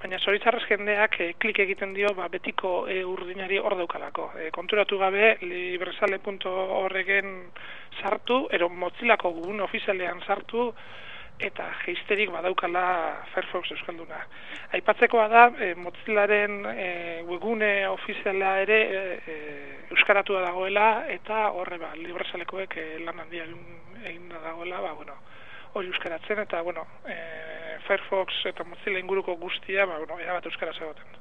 baina 0.00 0.18
zoritzarrez 0.22 0.62
jendeak 0.68 1.20
e, 1.20 1.32
klik 1.42 1.58
egiten 1.66 1.94
dio 1.96 2.14
ba, 2.14 2.28
betiko 2.28 2.86
e, 2.88 3.02
urdinari 3.04 3.58
hor 3.58 3.76
daukalako. 3.82 4.30
E, 4.38 4.50
konturatu 4.54 4.98
gabe, 5.02 5.36
libresale.orgen 5.42 7.36
sartu, 8.00 8.44
ero 8.54 8.70
motzilako 8.70 9.34
gubun 9.40 9.60
ofizialean 9.66 10.22
sartu, 10.26 10.70
eta 11.40 11.66
geisterik 11.84 12.30
badaukala 12.32 12.84
Firefox 13.32 13.72
Euskalduna. 13.74 14.20
Aipatzekoa 14.76 15.26
da, 15.32 15.44
e, 15.58 15.74
Mozillaren 15.74 16.58
e, 16.70 16.88
webgune 17.28 17.70
ofiziala 17.88 18.56
ere 18.64 18.80
e, 18.90 19.36
euskaratua 19.90 20.44
dagoela, 20.44 20.88
eta 21.08 21.48
horre 21.56 21.80
ba, 21.80 21.94
libresalekoek 21.96 22.76
e, 22.76 22.86
lan 23.06 23.24
handia 23.24 23.46
egin, 23.48 23.80
egin 24.04 24.28
da 24.28 24.44
dagoela, 24.50 24.82
ba, 24.84 24.92
bueno, 25.00 25.16
hori 25.74 25.90
euskaratzen, 25.92 26.44
eta 26.44 26.62
bueno, 26.66 26.86
e, 27.06 27.18
Firefox 27.88 28.44
eta 28.52 28.64
Mozilla 28.68 29.00
inguruko 29.00 29.36
guztia, 29.40 29.86
ba, 29.86 29.98
bueno, 30.04 30.20
bat 30.20 30.52
euskaraz 30.52 30.76
egoten. 30.80 31.18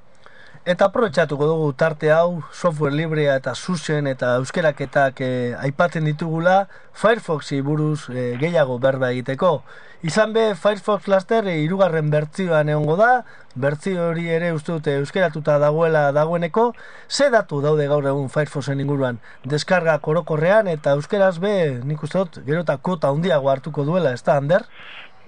Eta 0.69 0.89
aprobetxatuko 0.89 1.47
dugu 1.47 1.69
tarte 1.73 2.11
hau, 2.11 2.43
software 2.53 2.93
librea 2.93 3.37
eta 3.39 3.55
zuzen 3.55 4.05
eta 4.11 4.35
euskeraketak 4.41 5.21
eh, 5.25 5.55
aipatzen 5.57 6.05
ditugula 6.05 6.67
Firefoxi 6.93 7.61
buruz 7.65 8.09
eh, 8.11 8.35
gehiago 8.41 8.77
berba 8.83 9.09
egiteko. 9.15 9.61
Izan 10.03 10.31
be, 10.31 10.43
Firefox 10.55 11.09
Laster 11.11 11.47
e, 11.51 11.57
irugarren 11.63 12.11
bertzioan 12.11 12.69
egongo 12.71 12.93
da, 12.99 13.09
bertzio 13.55 14.05
hori 14.11 14.29
ere 14.31 14.53
uste 14.55 14.71
dute 14.71 14.93
euskeratuta 14.99 15.57
dagoela 15.59 16.05
dagoeneko, 16.15 16.69
ze 17.09 17.27
datu 17.33 17.59
daude 17.65 17.87
gaur 17.91 18.07
egun 18.07 18.29
Firefoxen 18.31 18.79
inguruan, 18.79 19.19
deskarga 19.43 19.97
korokorrean 20.05 20.69
eta 20.71 20.93
euskeraz 20.95 21.37
be, 21.43 21.53
nik 21.83 22.05
uste 22.07 22.21
dut, 22.21 22.39
gero 22.45 22.63
eta 22.63 22.77
kota 22.77 23.11
handiago 23.11 23.51
hartuko 23.51 23.83
duela, 23.89 24.13
ez 24.15 24.23
da, 24.23 24.37
Ander? 24.39 24.63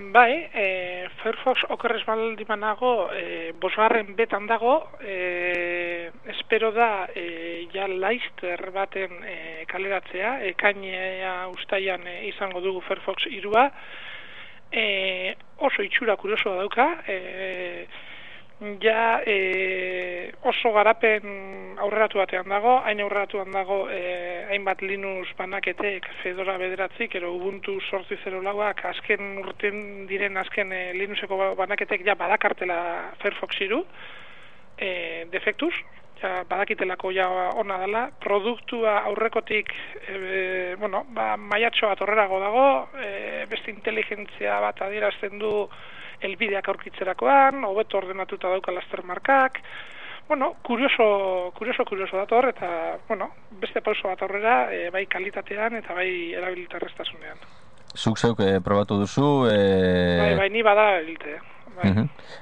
Bai, 0.09 0.49
e, 0.53 1.07
Firefox 1.21 1.63
okerrez 1.69 2.01
baldi 2.07 2.45
manago, 2.49 3.11
e, 3.13 3.51
bosgarren 3.61 4.15
betan 4.17 4.47
dago, 4.49 4.89
e, 4.99 6.09
espero 6.33 6.71
da, 6.71 7.07
e, 7.13 7.67
ja 7.73 7.85
laizter 7.87 8.71
baten 8.73 9.21
e, 9.21 9.35
kaleratzea, 9.69 10.33
ekainea 10.49 11.35
ustaian 11.53 12.07
e, 12.07 12.15
izango 12.31 12.63
dugu 12.65 12.81
Firefox 12.87 13.29
irua, 13.29 13.67
e, 14.71 15.35
oso 15.59 15.85
itxura 15.85 16.17
kuriosoa 16.17 16.57
dauka, 16.63 16.87
e, 17.05 17.85
ja 18.81 19.21
e, 19.25 20.31
oso 20.45 20.71
garapen 20.73 21.77
aurreratu 21.81 22.19
batean 22.21 22.49
dago, 22.49 22.75
hain 22.85 22.99
aurreratuan 23.01 23.49
dago 23.51 23.87
e, 23.89 24.01
hainbat 24.51 24.83
Linux 24.85 25.33
banaketek 25.37 26.05
Fedora 26.21 26.57
bederatzik, 26.61 27.15
ero 27.17 27.33
Ubuntu 27.33 27.79
sortzi 27.89 28.19
zero 28.23 28.41
lauak, 28.45 28.83
azken 28.85 29.39
urten 29.41 30.05
diren 30.09 30.37
azken 30.37 30.73
e, 30.77 30.81
Linuxeko 30.93 31.39
banaketek 31.57 32.05
ja 32.05 32.15
badakartela 32.19 32.77
Firefox 33.23 33.57
iru, 33.65 33.81
e, 34.77 35.25
defektuz, 35.33 35.73
ja 36.21 36.43
badakitelako 36.49 37.11
ja 37.17 37.27
ona 37.57 37.79
dela, 37.81 38.03
produktua 38.21 38.99
aurrekotik 39.09 39.73
e, 40.05 40.75
bueno, 40.77 41.07
ba, 41.17 41.33
maiatxo 41.37 41.89
bat 41.89 42.05
horrerago 42.05 42.39
dago, 42.43 42.67
e, 43.01 43.47
beste 43.49 43.73
inteligentzia 43.73 44.59
bat 44.61 44.85
adierazten 44.85 45.41
du 45.41 45.65
elbideak 46.21 46.67
aurkitzerakoan, 46.73 47.63
hobeto 47.65 47.97
ordenatuta 47.97 48.49
dauka 48.49 48.73
laster 48.75 49.03
markak, 49.03 49.61
bueno, 50.31 50.55
kurioso, 50.61 51.51
kurioso, 51.57 51.83
kurioso 51.83 52.15
dator, 52.15 52.47
eta, 52.49 52.97
bueno, 53.07 53.31
beste 53.59 53.81
pauso 53.81 54.07
bat 54.07 54.21
aurrera, 54.23 54.71
e, 54.71 54.89
bai 54.89 55.03
kalitatean 55.11 55.75
eta 55.81 55.97
bai 55.97 56.31
erabilitarreztasunean. 56.39 57.41
Zuk 57.97 58.15
zeuk 58.17 58.39
e, 58.39 58.61
probatu 58.63 59.01
duzu... 59.01 59.25
E... 59.51 59.57
Bai, 60.21 60.35
bai, 60.37 60.49
ni 60.53 60.63
bada 60.63 60.85
egilte. 61.01 61.35
Bai. 61.75 61.91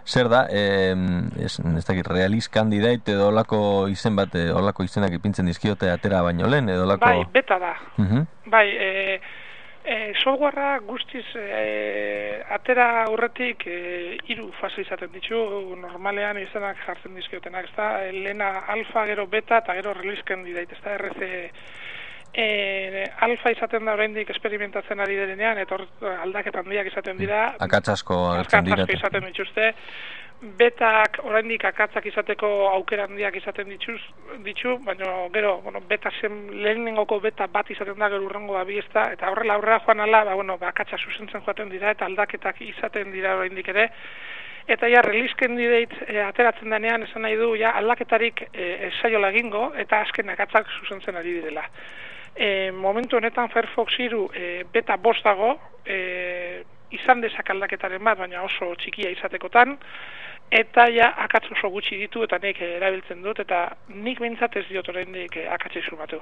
Zer 0.06 0.30
da, 0.30 0.44
e, 0.54 0.94
ez, 1.42 1.56
ez 1.58 1.86
dakit, 1.88 2.06
realiz 2.14 2.46
kandidait 2.54 3.10
edo 3.10 3.32
olako 3.32 3.62
izen 3.90 4.16
bat, 4.22 4.38
olako 4.38 4.86
izenak 4.86 5.18
ipintzen 5.18 5.50
dizkiote 5.50 5.90
atera 5.90 6.22
baino 6.26 6.46
lehen, 6.46 6.70
edo 6.70 6.86
olako... 6.86 7.10
Bai, 7.10 7.26
beta 7.34 7.58
da. 7.62 7.74
Bai, 8.54 8.68
e, 8.70 9.20
E, 9.84 10.14
softwarea 10.20 10.80
guztiz 10.84 11.26
e, 11.40 12.44
atera 12.52 13.06
aurretik 13.06 13.64
e, 13.66 14.18
hiru 14.28 14.50
fase 14.60 14.84
izaten 14.84 15.12
ditu, 15.14 15.40
normalean 15.80 16.38
izanak 16.42 16.82
jartzen 16.86 17.16
dizkiotenak, 17.16 17.70
ez 17.70 17.76
da, 17.78 17.88
lehena 18.12 18.50
alfa, 18.76 19.06
gero 19.08 19.26
beta 19.28 19.62
eta 19.64 19.78
gero 19.80 19.94
release 19.96 20.38
didait, 20.44 20.72
ez 20.76 20.82
da, 20.84 20.98
RC 20.98 21.32
e, 22.34 23.06
alfa 23.26 23.52
izaten 23.56 23.86
da 23.86 23.96
oraindik 23.98 24.30
esperimentatzen 24.36 25.00
ari 25.00 25.18
denean, 25.32 25.58
eta 25.64 25.80
aldaketan 26.20 26.66
handiak 26.66 26.92
izaten 26.92 27.18
dira. 27.18 27.42
Akatsasko 27.60 28.20
dira. 28.68 28.86
izaten 28.94 29.26
dituzte, 29.32 29.74
betak 30.40 31.20
oraindik 31.28 31.66
akatzak 31.68 32.06
izateko 32.08 32.48
aukera 32.70 33.10
handiak 33.10 33.36
izaten 33.36 33.68
dituz, 33.74 34.00
ditu, 34.46 34.78
baina 34.86 35.12
gero, 35.34 35.58
bueno, 35.66 35.82
beta 35.90 36.12
zen 36.22 36.38
lehenengoko 36.64 37.20
beta 37.20 37.48
bat 37.52 37.70
izaten 37.70 38.00
da 38.00 38.08
gero 38.10 38.24
urrengo 38.24 38.56
da 38.56 38.64
biesta, 38.64 39.10
eta 39.14 39.32
horrela 39.32 39.58
aurrera 39.60 39.82
joan 39.84 40.00
ala, 40.00 40.24
ba, 40.24 40.36
bueno, 40.40 40.58
ba, 40.58 40.70
akatza 40.72 40.98
zuzentzen 40.98 41.44
joaten 41.44 41.70
dira, 41.70 41.92
eta 41.92 42.08
aldaketak 42.08 42.62
izaten 42.62 43.12
dira 43.12 43.36
oraindik 43.36 43.68
ere, 43.68 43.90
eta 44.68 44.88
ja, 44.88 45.02
relizken 45.04 45.58
dideit 45.60 45.96
e, 46.08 46.22
ateratzen 46.24 46.72
denean, 46.72 47.04
esan 47.04 47.26
nahi 47.28 47.36
du, 47.36 47.52
ja, 47.60 47.74
aldaketarik 47.82 48.46
e, 48.54 48.70
esaiola 48.94 49.34
egingo, 49.34 49.74
eta 49.76 50.00
azken 50.06 50.32
akatzak 50.32 50.72
zuzentzen 50.80 51.20
ari 51.20 51.36
direla. 51.42 51.66
E, 52.36 52.72
momentu 52.72 53.18
honetan 53.18 53.52
Firefox 53.52 53.98
3 53.98 54.24
e, 54.32 54.52
beta 54.72 54.96
bost 54.96 55.26
dago, 55.28 55.58
e, 55.84 56.64
izan 56.96 57.20
dezak 57.22 57.52
aldaketaren 57.52 58.04
bat, 58.06 58.18
baina 58.24 58.46
oso 58.46 58.72
txikia 58.80 59.12
izatekotan, 59.18 59.76
eta 60.52 60.88
ja 60.90 61.14
akatz 61.26 61.52
oso 61.52 61.70
gutxi 61.70 61.98
ditu 61.98 62.24
eta 62.24 62.40
nik 62.42 62.62
erabiltzen 62.62 63.24
dut 63.24 63.40
eta 63.40 63.66
nik 63.90 64.20
behintzat 64.20 64.56
ez 64.58 64.66
diot 64.70 64.90
oraindik 64.90 65.38
akatzei 65.50 65.84
sumatu. 65.90 66.22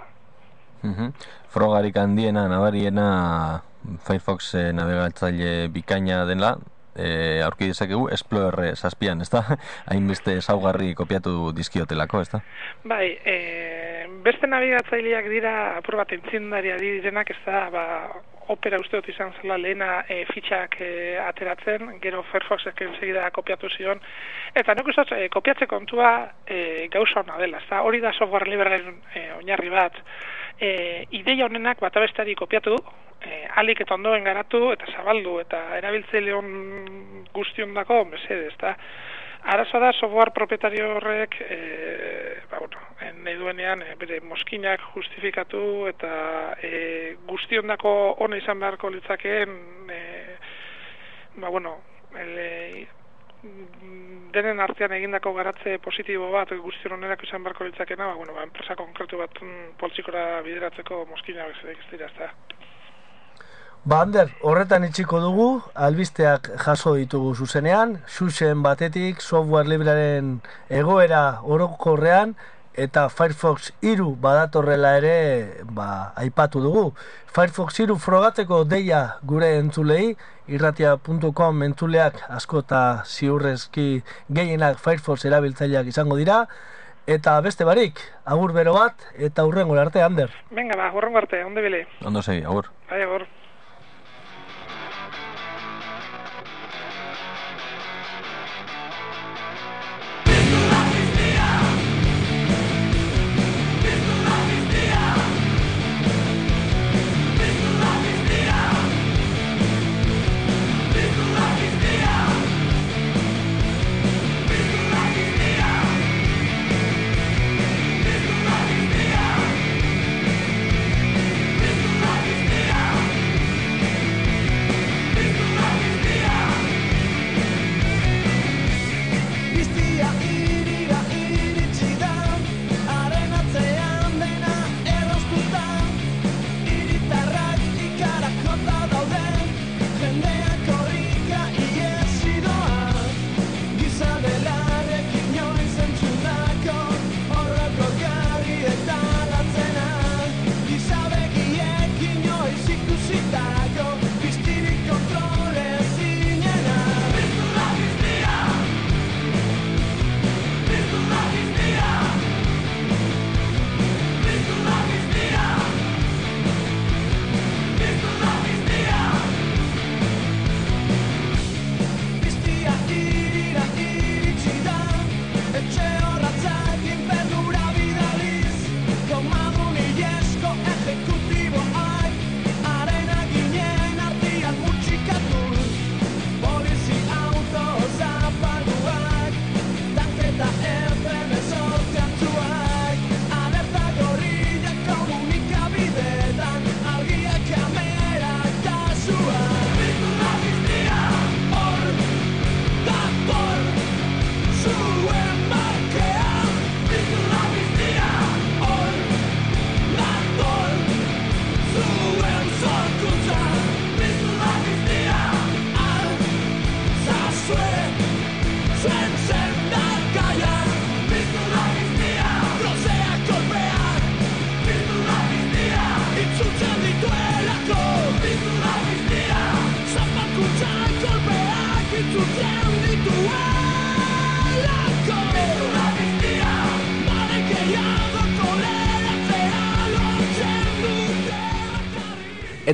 Mm 0.84 1.12
Frogarik 1.50 1.96
handiena 1.98 2.48
nabariena 2.48 3.62
Firefox 4.08 4.56
eh, 4.56 4.72
navegatzaile 4.74 5.70
bikaina 5.74 6.26
dela 6.26 6.58
eh, 6.98 7.42
aurki 7.46 7.70
dezakegu 7.72 8.10
Explorer 8.12 8.76
zazpian, 8.76 9.22
ez 9.22 9.30
da? 9.30 9.44
Hainbeste 9.92 10.40
saugarri 10.42 10.94
kopiatu 10.98 11.52
dizkiotelako, 11.56 12.22
ez 12.22 12.30
da? 12.34 12.42
Bai, 12.84 13.06
e, 13.26 13.38
beste 14.26 14.50
navigatzaileak 14.50 15.30
dira 15.32 15.54
apur 15.78 16.00
bat 16.02 16.12
entzindaria 16.18 16.78
direnak, 16.82 17.32
ez 17.32 17.40
da, 17.46 17.68
ba, 17.74 17.86
opera 18.54 18.80
uste 18.80 18.98
dut 18.98 19.10
izan 19.12 19.34
zela 19.42 19.58
lehena 19.58 20.04
e, 20.10 20.24
fitxak 20.32 20.80
e, 20.82 20.92
ateratzen, 21.24 21.98
gero 22.04 22.24
Firefoxek 22.32 22.82
ensegida 22.88 23.30
kopiatu 23.36 23.70
zion, 23.70 24.00
eta 24.56 24.76
nuk 24.78 24.92
uste 24.94 25.06
e, 25.18 25.28
kopiatze 25.34 25.68
kontua 25.68 26.12
e, 26.46 26.88
gauza 26.94 27.24
hona 27.24 27.40
dela, 27.42 27.62
ez 27.64 27.82
hori 27.82 28.02
da 28.04 28.14
software 28.14 28.50
liberaren 28.50 29.02
e, 29.14 29.26
oinarri 29.40 29.74
bat, 29.74 30.00
e, 30.60 30.72
ideia 31.20 31.46
honenak 31.46 31.84
bat 31.84 31.98
abestari 31.98 32.36
kopiatu, 32.36 32.78
e, 33.22 33.44
alik 33.62 33.82
eta 33.84 33.98
ondoen 33.98 34.24
garatu 34.24 34.72
eta 34.74 34.90
zabaldu, 34.94 35.40
eta 35.44 35.62
erabiltzeile 35.78 36.34
hon 36.34 37.28
guztion 37.34 37.74
dako, 37.78 38.04
mesede, 38.12 38.52
ez 38.52 38.60
da, 38.62 38.76
Arazoa 39.48 39.80
da, 39.80 39.94
software 39.96 40.34
propietario 40.36 40.90
horrek, 40.98 41.38
e, 41.40 41.58
ba, 42.52 42.60
bueno, 42.60 42.82
nahi 43.24 43.38
duenean, 43.40 43.80
e, 43.80 43.94
bere 43.96 44.20
moskinak 44.20 44.82
justifikatu 44.92 45.62
eta 45.88 46.10
e, 46.60 46.72
guztiondako 47.30 47.94
ona 48.26 48.42
izan 48.42 48.60
beharko 48.60 48.92
litzakeen, 48.92 49.56
e, 49.88 50.02
ba, 51.40 51.48
bueno, 51.48 51.78
ele, 52.20 52.50
denen 54.36 54.60
artean 54.60 54.98
egindako 55.00 55.32
garatze 55.40 55.78
positibo 55.80 56.28
bat 56.36 56.52
guztion 56.68 56.98
onerak 57.00 57.24
izan 57.24 57.48
beharko 57.48 57.70
litzakena, 57.70 58.12
ba, 58.12 58.20
bueno, 58.20 58.36
ba, 58.36 58.44
enpresa 58.50 58.76
konkretu 58.76 59.24
bat 59.24 59.40
mm, 59.40 59.78
poltsikora 59.80 60.42
bideratzeko 60.44 61.06
moskinak 61.14 61.56
ez 61.64 61.80
dira, 61.94 62.12
ez 62.12 62.20
da. 62.20 62.34
Ba, 63.88 64.02
Ander, 64.04 64.34
horretan 64.44 64.84
itxiko 64.84 65.22
dugu, 65.24 65.44
albisteak 65.80 66.50
jaso 66.60 66.92
ditugu 66.98 67.30
zuzenean, 67.40 67.94
xuxen 68.12 68.60
batetik, 68.66 69.22
software 69.24 69.72
librearen 69.72 70.34
egoera 70.68 71.22
orokorrean, 71.56 72.34
eta 72.76 73.06
Firefox 73.08 73.70
3 73.86 74.10
badatorrela 74.26 74.92
ere 74.98 75.14
ba, 75.72 76.12
aipatu 76.20 76.60
dugu. 76.66 76.84
Firefox 77.32 77.80
3 77.80 77.96
frogateko 78.04 78.66
deia 78.68 79.02
gure 79.24 79.54
entzulei, 79.62 80.18
irratia.com 80.52 81.64
entzuleak 81.70 82.20
asko 82.42 82.66
eta 82.68 82.84
ziurrezki 83.06 83.88
gehienak 84.28 84.84
Firefox 84.84 85.24
erabiltzaileak 85.32 85.96
izango 85.96 86.20
dira, 86.20 86.44
eta 87.08 87.40
beste 87.40 87.64
barik, 87.64 88.04
agur 88.26 88.52
bero 88.52 88.76
bat, 88.76 89.08
eta 89.16 89.48
hurrengo 89.48 89.80
arte, 89.80 90.04
Ander. 90.04 90.36
Venga, 90.52 90.76
ba, 90.76 90.92
horrengo 90.92 91.24
arte, 91.24 91.46
onde 91.48 91.64
bile. 91.64 91.86
Ondo 92.04 92.22
segi, 92.22 92.44
agur. 92.44 92.68
Bai, 92.92 93.06
agur. 93.08 93.24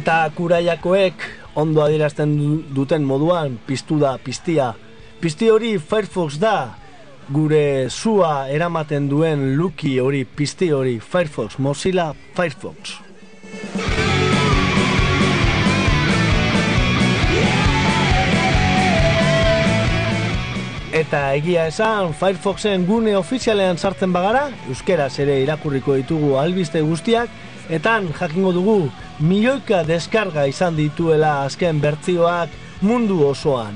Eta 0.04 0.26
kuraiakoek 0.36 1.22
ondo 1.56 1.80
adierazten 1.80 2.34
du- 2.36 2.64
duten 2.76 3.06
moduan 3.08 3.54
piztu 3.68 3.96
da 4.02 4.18
piztia. 4.20 4.74
Pizti 5.22 5.48
hori 5.48 5.78
Firefox 5.80 6.36
da 6.42 6.56
gure 7.32 7.88
sua 7.90 8.50
eramaten 8.52 9.08
duen 9.08 9.54
luki 9.56 9.94
hori 10.04 10.26
pizti 10.26 10.74
hori 10.76 10.98
Firefox, 11.00 11.56
Mozilla 11.58 12.10
Firefox. 12.36 12.98
Eta 20.94 21.22
egia 21.34 21.66
esan, 21.72 22.12
Firefoxen 22.14 22.84
gune 22.86 23.16
ofizialean 23.18 23.80
sartzen 23.82 24.12
bagara, 24.14 24.44
euskeraz 24.70 25.16
ere 25.24 25.40
irakurriko 25.42 25.96
ditugu 25.98 26.36
albiste 26.38 26.84
guztiak, 26.86 27.32
etan 27.70 28.12
jakingo 28.20 28.52
dugu 28.52 28.92
milioika 29.20 29.84
deskarga 29.88 30.46
izan 30.52 30.76
dituela 30.76 31.44
azken 31.46 31.80
bertzioak 31.82 32.50
mundu 32.82 33.24
osoan. 33.28 33.76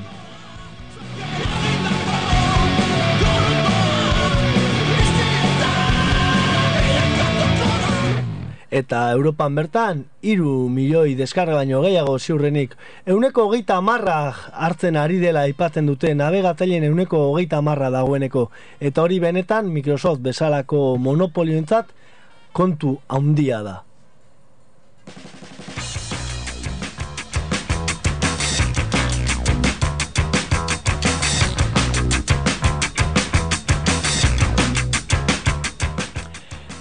Eta 8.67 9.11
Europan 9.15 9.55
bertan, 9.55 10.01
iru 10.21 10.67
milioi 10.69 11.15
deskarga 11.15 11.55
baino 11.55 11.79
gehiago 11.85 12.17
ziurrenik, 12.19 12.73
euneko 13.07 13.45
hogeita 13.47 13.79
marra 13.81 14.17
hartzen 14.51 14.99
ari 14.99 15.21
dela 15.21 15.45
aipatzen 15.47 15.87
dute 15.87 16.11
navegatailen 16.13 16.83
euneko 16.89 17.29
hogeita 17.29 17.61
marra 17.63 17.87
dagoeneko. 17.89 18.49
Eta 18.81 19.05
hori 19.07 19.21
benetan 19.23 19.71
Microsoft 19.71 20.21
bezalako 20.21 20.97
monopolioentzat 20.99 21.95
kontu 22.57 22.95
handia 23.13 23.61
da. 23.61 23.75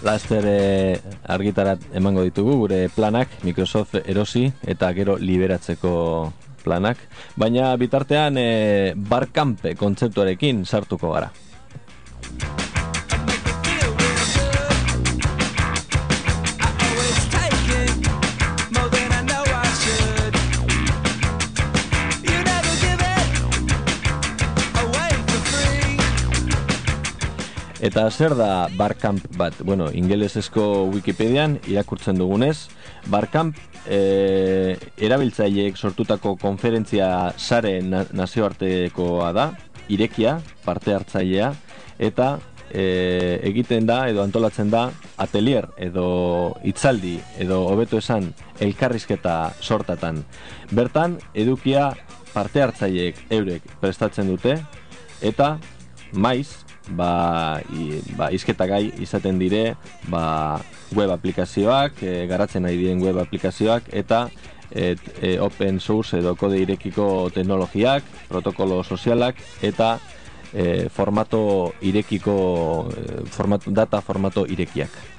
Laster 0.07 0.47
eh, 0.49 0.97
argitarat 1.29 1.83
emango 1.93 2.23
ditugu 2.25 2.55
gure 2.63 2.87
planak 2.95 3.29
Microsoft 3.45 3.99
erosi 4.07 4.47
eta 4.65 4.95
gero 4.97 5.19
liberatzeko 5.21 5.97
planak, 6.65 7.03
baina 7.37 7.75
bitartean 7.77 8.39
eh, 8.41 8.95
barkampe 8.97 9.75
kontzeptuarekin 9.77 10.65
sartuko 10.65 11.13
gara. 11.13 11.35
Eta 27.87 28.09
zer 28.11 28.33
da 28.35 28.67
Barcamp 28.75 29.23
bat? 29.39 29.55
Bueno, 29.63 29.87
ingelesezko 29.95 30.89
Wikipedian 30.91 31.61
irakurtzen 31.71 32.19
dugunez, 32.19 32.67
Barcamp 33.13 33.61
e, 33.87 34.75
erabiltzaileek 34.99 35.79
sortutako 35.79 36.33
konferentzia 36.41 37.31
sare 37.39 37.77
na, 37.87 38.03
nazioartekoa 38.11 39.31
da, 39.37 39.47
irekia, 39.87 40.41
parte 40.65 40.97
hartzailea, 40.97 41.53
eta 42.03 42.33
e, 42.73 43.39
egiten 43.53 43.87
da 43.87 44.03
edo 44.11 44.25
antolatzen 44.27 44.75
da 44.75 44.89
atelier 45.23 45.71
edo 45.79 46.09
hitzaldi 46.67 47.21
edo 47.39 47.63
hobeto 47.71 48.03
esan 48.03 48.33
elkarrizketa 48.59 49.39
sortatan. 49.61 50.25
Bertan 50.75 51.21
edukia 51.39 51.93
parte 52.35 52.67
hartzaileek 52.67 53.29
eurek 53.31 53.79
prestatzen 53.79 54.35
dute 54.35 54.59
eta 55.23 55.55
maiz 56.13 56.66
ba, 56.89 57.61
i, 57.73 58.01
ba 58.17 58.31
izketagai 58.35 58.93
izaten 59.03 59.39
dire 59.39 59.77
ba, 60.11 60.61
web 60.95 61.11
aplikazioak, 61.11 62.03
e, 62.03 62.27
garatzen 62.31 62.67
nahi 62.67 62.79
diren 62.79 63.03
web 63.03 63.19
aplikazioak 63.23 63.91
eta 63.93 64.27
et, 64.71 65.01
e, 65.23 65.37
open 65.41 65.81
source 65.81 66.19
edo 66.19 66.35
kode 66.39 66.61
irekiko 66.63 67.31
teknologiak, 67.35 68.05
protokolo 68.29 68.83
sozialak 68.85 69.41
eta 69.63 69.97
e, 70.53 70.89
formato 70.93 71.73
irekiko 71.83 72.39
e, 72.91 73.21
formato, 73.31 73.71
data 73.71 74.01
formato 74.01 74.47
irekiak. 74.47 75.16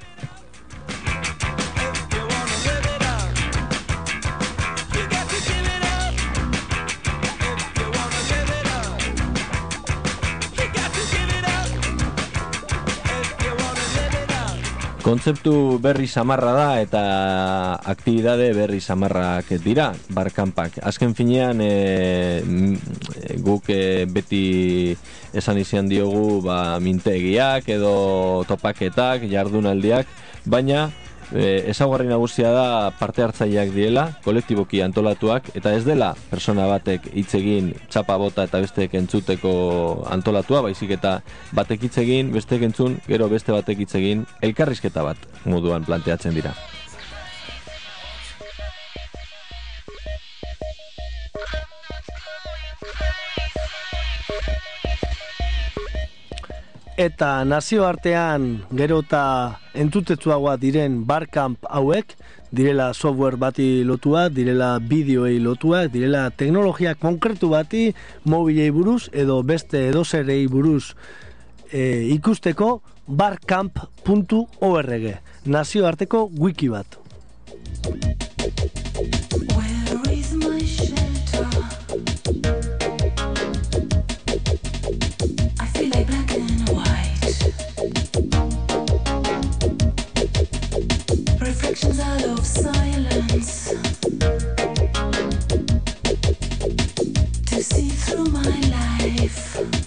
Kontzeptu 15.07 15.79
berri 15.79 16.03
samarra 16.03 16.51
da 16.51 16.71
eta 16.83 17.01
aktibidade 17.79 18.49
berri 18.51 18.81
samarrak 18.83 19.53
dira, 19.63 19.93
barkanpak. 20.11 20.81
Azken 20.83 21.15
finean 21.15 21.63
e, 21.63 22.43
guk 23.39 23.71
e, 23.71 24.03
beti 24.03 24.91
esan 25.31 25.61
izan 25.63 25.87
diogu 25.87 26.41
ba, 26.43 26.75
mintegiak 26.83 27.71
edo 27.71 28.43
topaketak, 28.51 29.23
jardunaldiak, 29.31 30.11
baina 30.43 30.89
e, 31.33 31.69
ezaugarri 31.71 32.07
nagusia 32.09 32.51
da 32.55 32.67
parte 32.99 33.23
hartzaileak 33.23 33.73
direla, 33.75 34.07
kolektiboki 34.25 34.81
antolatuak, 34.85 35.51
eta 35.57 35.73
ez 35.75 35.83
dela 35.87 36.13
persona 36.31 36.67
batek 36.69 37.09
hitz 37.13 37.33
egin 37.39 37.73
txapa 37.89 38.17
bota 38.21 38.47
eta 38.47 38.61
besteek 38.63 38.97
entzuteko 39.01 39.53
antolatua, 40.13 40.63
baizik 40.69 40.95
eta 40.97 41.19
batek 41.57 41.87
hitz 41.87 41.97
egin, 42.03 42.33
besteek 42.35 42.67
entzun, 42.69 42.99
gero 43.07 43.29
beste 43.31 43.55
batek 43.55 43.85
hitz 43.85 43.93
egin, 43.99 44.25
elkarrizketa 44.41 45.05
bat 45.07 45.29
moduan 45.45 45.87
planteatzen 45.87 46.35
dira. 46.37 46.55
Eta 56.97 57.43
nazioartean 57.45 58.45
gero 58.73 59.03
eta 59.03 59.59
entutetsuagoa 59.77 60.55
diren 60.57 61.03
barkamp 61.05 61.67
hauek, 61.69 62.15
direla 62.49 62.87
software 62.97 63.37
bati 63.37 63.83
lotua, 63.85 64.31
direla 64.33 64.71
bideoei 64.81 65.37
lotuak, 65.37 65.91
direla 65.93 66.31
teknologia 66.33 66.95
konkretu 66.97 67.51
bati 67.53 67.93
mobilei 68.25 68.71
buruz 68.73 69.11
edo 69.13 69.43
beste 69.43 69.83
edozerei 69.91 70.47
buruz 70.49 70.95
e, 71.69 72.09
ikusteko 72.15 72.81
barkamp.org, 73.05 75.05
nazioarteko 75.45 76.31
wiki 76.33 76.73
bat. 76.73 76.97
Silence 92.57 93.69
to 97.45 97.61
see 97.61 97.89
through 97.89 98.25
my 98.25 98.59
life. 98.71 99.86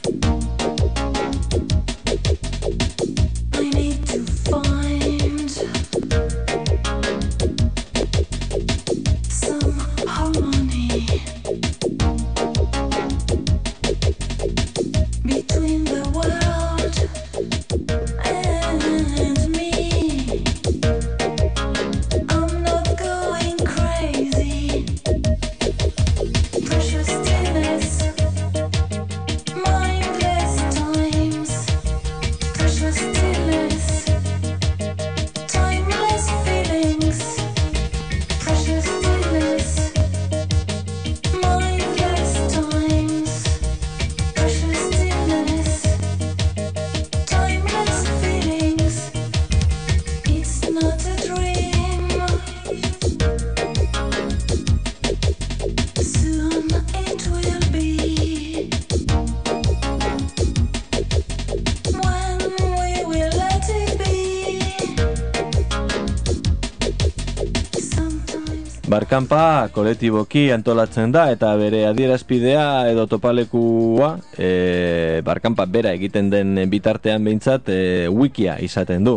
Barkanpa 69.11 69.66
kolektiboki 69.75 70.53
antolatzen 70.55 71.11
da 71.11 71.25
eta 71.35 71.49
bere 71.59 71.81
adierazpidea 71.88 72.92
edo 72.92 73.09
topalekua 73.11 74.12
e, 74.38 75.18
Barkanpa 75.27 75.66
bera 75.66 75.90
egiten 75.99 76.29
den 76.31 76.53
bitartean 76.70 77.27
behintzat 77.27 77.73
e, 77.75 78.07
wikia 78.07 78.55
izaten 78.62 79.03
du. 79.03 79.16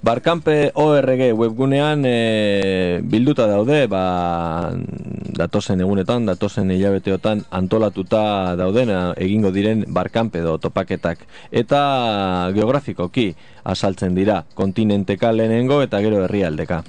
Barkanpe 0.00 0.70
ORG 0.72 1.26
webgunean 1.36 2.08
e, 2.08 2.16
bilduta 3.04 3.44
daude, 3.50 3.82
ba, 3.92 4.72
datozen 5.36 5.80
egunetan, 5.84 6.26
datozen 6.26 6.70
hilabeteotan 6.72 7.44
antolatuta 7.50 8.56
dauden 8.58 8.90
a, 8.90 9.00
egingo 9.20 9.52
diren 9.54 9.84
barkanpe 9.92 10.40
edo 10.40 10.56
topaketak. 10.58 11.22
Eta 11.52 12.50
geografikoki 12.56 13.30
azaltzen 13.64 14.16
dira, 14.16 14.42
kontinenteka 14.54 15.32
lehenengo 15.32 15.82
eta 15.84 16.00
gero 16.04 16.24
herrialdeka. 16.24 16.82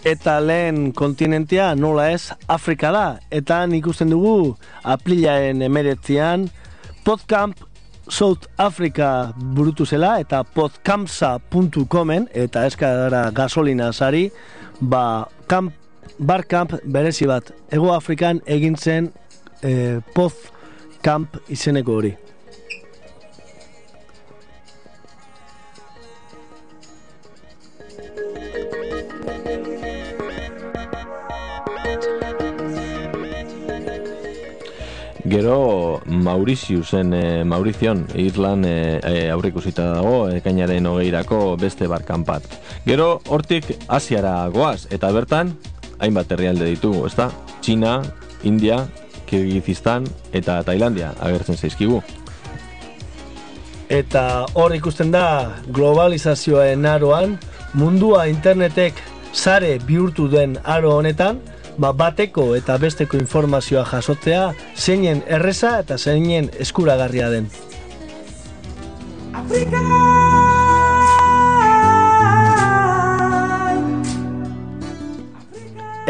Eta 0.00 0.38
lehen 0.40 0.92
kontinentia 0.96 1.74
nola 1.76 2.08
ez 2.10 2.32
Afrika 2.48 2.88
da. 2.90 3.06
Eta 3.30 3.66
ikusten 3.76 4.08
dugu 4.08 4.56
aprilaren 4.82 5.60
emeretzian 5.62 6.48
Podcamp 7.04 7.69
South 8.10 8.48
Africa 8.58 9.32
burutu 9.36 9.86
zela 9.86 10.18
eta 10.20 10.42
podcampsa.comen 10.44 12.28
eta 12.34 12.64
eskara 12.66 13.30
gasolina 13.30 13.92
sari 13.92 14.30
ba, 14.80 15.28
kamp, 15.46 15.72
barkamp 16.18 16.74
berezi 16.84 17.26
bat 17.30 17.52
Ego 17.70 17.92
Afrikan 17.94 18.42
egin 18.46 18.76
zen 18.76 19.12
eh, 19.62 20.00
Podcamp 20.14 21.38
izeneko 21.48 22.00
hori. 22.00 22.16
Gero 35.30 36.02
Mauritiusen, 36.06 37.12
e, 37.14 37.44
Maurizion, 37.44 38.04
Irlan 38.18 38.64
e, 38.66 38.98
e, 38.98 39.30
aurrikusita 39.30 39.84
dago, 39.94 40.24
ekainaren 40.34 40.88
hogeirako 40.90 41.54
beste 41.60 41.86
barkanpat. 41.86 42.48
Gero 42.82 43.20
hortik 43.30 43.68
Asiara 43.86 44.34
goaz, 44.50 44.88
eta 44.90 45.12
bertan, 45.14 45.52
hainbat 46.02 46.32
herrialde 46.34 46.66
ditugu, 46.72 47.04
ezta? 47.06 47.28
Txina, 47.62 48.00
India, 48.42 48.80
Kirgizistan 49.30 50.08
eta 50.34 50.64
Tailandia 50.66 51.12
agertzen 51.22 51.54
zaizkigu. 51.54 52.02
Eta 53.86 54.24
hor 54.58 54.74
ikusten 54.74 55.14
da 55.14 55.24
globalizazioen 55.70 56.90
aroan, 56.90 57.38
mundua 57.78 58.26
internetek 58.26 58.98
sare 59.30 59.76
bihurtu 59.86 60.26
den 60.30 60.58
aro 60.64 60.96
honetan, 60.98 61.38
ba 61.80 61.94
bateko 61.96 62.50
eta 62.58 62.76
besteko 62.76 63.16
informazioa 63.16 63.86
jasotzea 63.88 64.50
zeinen 64.76 65.22
erreza 65.26 65.78
eta 65.80 65.96
zeinen 65.96 66.50
eskuragarria 66.60 67.30
den. 67.32 67.48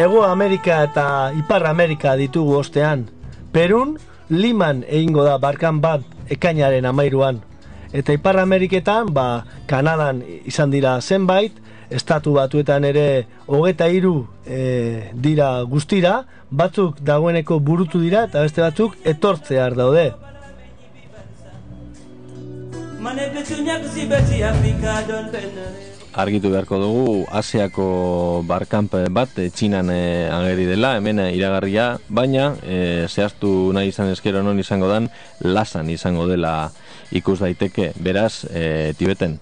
Ego 0.01 0.25
Amerika 0.25 0.83
eta 0.89 1.07
Ipar 1.39 1.67
Amerika 1.69 2.17
ditugu 2.17 2.57
ostean. 2.59 3.07
Perun, 3.53 3.99
Liman 4.31 4.83
egingo 4.89 5.23
da 5.27 5.37
barkan 5.39 5.81
bat 5.81 6.03
ekainaren 6.31 6.87
amairuan. 6.87 7.43
Eta 7.93 8.15
Ipar 8.15 8.39
Ameriketan, 8.39 9.11
ba, 9.15 9.45
Kanadan 9.67 10.23
izan 10.47 10.71
dira 10.71 11.01
zenbait, 11.03 11.53
estatu 11.91 12.33
batuetan 12.39 12.85
ere 12.85 13.27
hogeta 13.47 13.89
hiru 13.91 14.15
e, 14.47 15.11
dira 15.15 15.51
guztira, 15.63 16.25
batzuk 16.51 17.01
dagoeneko 17.03 17.61
burutu 17.61 18.01
dira 18.01 18.25
eta 18.29 18.43
beste 18.47 18.63
batzuk 18.63 18.97
etortzear 19.05 19.77
daude. 19.79 20.11
Argitu 26.21 26.51
beharko 26.51 26.79
dugu 26.83 27.27
Asiako 27.31 27.85
barkamp 28.47 28.97
bat 29.15 29.39
eh, 29.39 29.47
Txinan 29.55 29.93
eh, 29.95 30.27
ageri 30.35 30.67
dela, 30.67 30.97
hemen 30.99 31.23
iragarria, 31.31 31.87
baina 32.09 32.51
eh, 32.67 33.07
zehaztu 33.09 33.71
nahi 33.73 33.93
izan 33.95 34.11
eskero 34.11 34.43
non 34.43 34.59
izango 34.59 34.91
dan, 34.91 35.09
lasan 35.41 35.89
izango 35.91 36.27
dela 36.27 36.73
ikus 37.15 37.39
daiteke, 37.41 37.93
beraz, 38.03 38.45
eh, 38.51 38.93
Tibeten. 38.99 39.39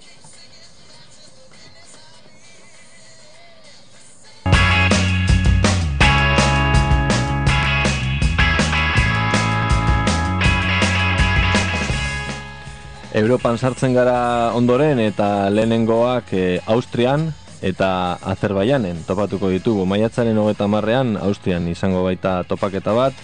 Europan 13.19 13.59
sartzen 13.59 13.97
gara 13.97 14.53
ondoren 14.55 15.01
eta 15.03 15.49
lehenengoak 15.51 16.29
e, 16.39 16.43
Austrian 16.71 17.25
eta 17.67 18.15
Azerbaijanen 18.23 19.01
topatuko 19.09 19.51
ditugu. 19.51 19.83
Maiatzaren 19.91 20.39
hogeta 20.39 20.69
marrean 20.71 21.17
Austrian 21.19 21.67
izango 21.67 22.05
baita 22.07 22.45
topaketa 22.47 22.95
bat 22.95 23.19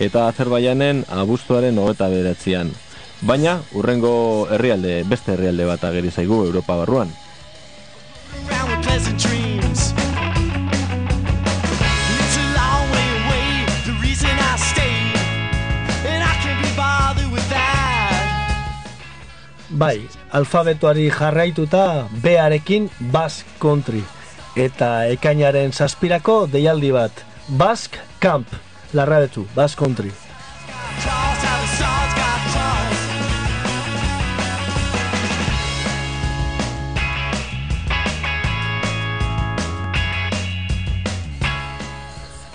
eta 0.00 0.28
Azerbaijanen 0.30 1.04
abuztuaren 1.12 1.76
hogeta 1.76 2.08
beratzean. 2.08 2.72
Baina, 3.20 3.58
urrengo 3.76 4.14
herrialde, 4.50 5.02
beste 5.08 5.34
herrialde 5.36 5.68
bat 5.68 5.84
ageri 5.90 6.10
zaigu 6.10 6.40
Europa 6.46 6.78
barruan. 6.80 7.12
Bai, 19.74 20.06
alfabetoari 20.30 21.08
jarraituta 21.10 22.06
B-arekin 22.22 22.84
Basque 23.10 23.58
Country. 23.58 24.04
Eta 24.54 25.08
ekainaren 25.10 25.74
zazpirako 25.74 26.44
deialdi 26.46 26.92
bat. 26.94 27.10
Basque 27.48 27.98
Camp, 28.22 28.46
larrabetu, 28.94 29.42
Basque 29.56 29.82
Country. 29.82 30.12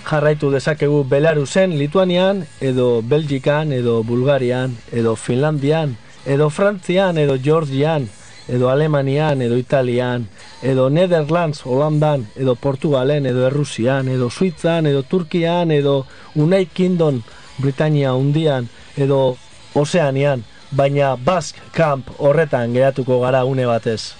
Jarraitu 0.08 0.48
dezakegu 0.50 1.04
Belarusen, 1.04 1.76
Lituanian, 1.76 2.46
edo 2.64 3.02
Belgikan, 3.02 3.76
edo 3.76 4.02
Bulgarian, 4.02 4.72
edo 4.90 5.14
Finlandian, 5.16 5.98
edo 6.26 6.50
Frantzian, 6.50 7.18
edo 7.18 7.36
Georgian, 7.42 8.08
edo 8.48 8.70
Alemanian, 8.70 9.42
edo 9.42 9.56
Italian, 9.56 10.28
edo 10.62 10.90
Netherlands, 10.90 11.64
Holandan, 11.64 12.28
edo 12.36 12.56
Portugalen, 12.56 13.26
edo 13.26 13.46
Errusian, 13.46 14.08
edo 14.08 14.30
Suitzan, 14.30 14.86
edo 14.86 15.02
Turkian, 15.02 15.70
edo 15.70 16.06
United 16.34 16.72
Kingdom, 16.72 17.22
Britania 17.58 18.14
hundian, 18.14 18.68
edo 18.96 19.36
Oceanian, 19.74 20.44
baina 20.70 21.16
Basque 21.16 21.60
Camp 21.72 22.08
horretan 22.18 22.74
geratuko 22.74 23.20
gara 23.20 23.44
une 23.44 23.66
batez. 23.66 24.14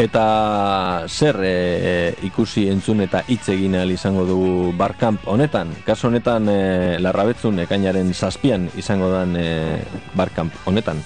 Eta 0.00 1.04
zer 1.12 1.36
e, 1.44 2.14
ikusi 2.24 2.62
entzun 2.72 3.02
eta 3.04 3.20
hitz 3.28 3.50
egin 3.52 3.74
ahal 3.76 3.90
izango 3.92 4.22
dugu 4.24 4.70
barkamp 4.72 5.26
honetan? 5.28 5.74
Kaso 5.84 6.08
honetan 6.08 6.48
e, 6.48 6.96
larrabetzun 7.04 7.60
ekainaren 7.66 8.14
zazpian 8.14 8.70
izango 8.80 9.10
dan 9.12 9.34
e, 9.36 9.82
barkamp 10.16 10.56
honetan. 10.64 11.02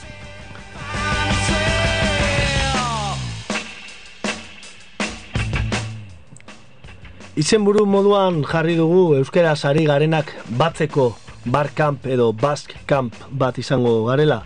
Izenburu 7.35 7.89
moduan 7.91 8.45
jarri 8.47 8.79
dugu 8.79 9.17
euskera 9.19 9.57
sari 9.57 9.89
garenak 9.91 10.31
batzeko 10.55 11.09
barkamp 11.51 12.07
edo 12.07 12.31
bask 12.31 12.79
camp 12.87 13.19
bat 13.33 13.59
izango 13.59 14.05
garela. 14.07 14.45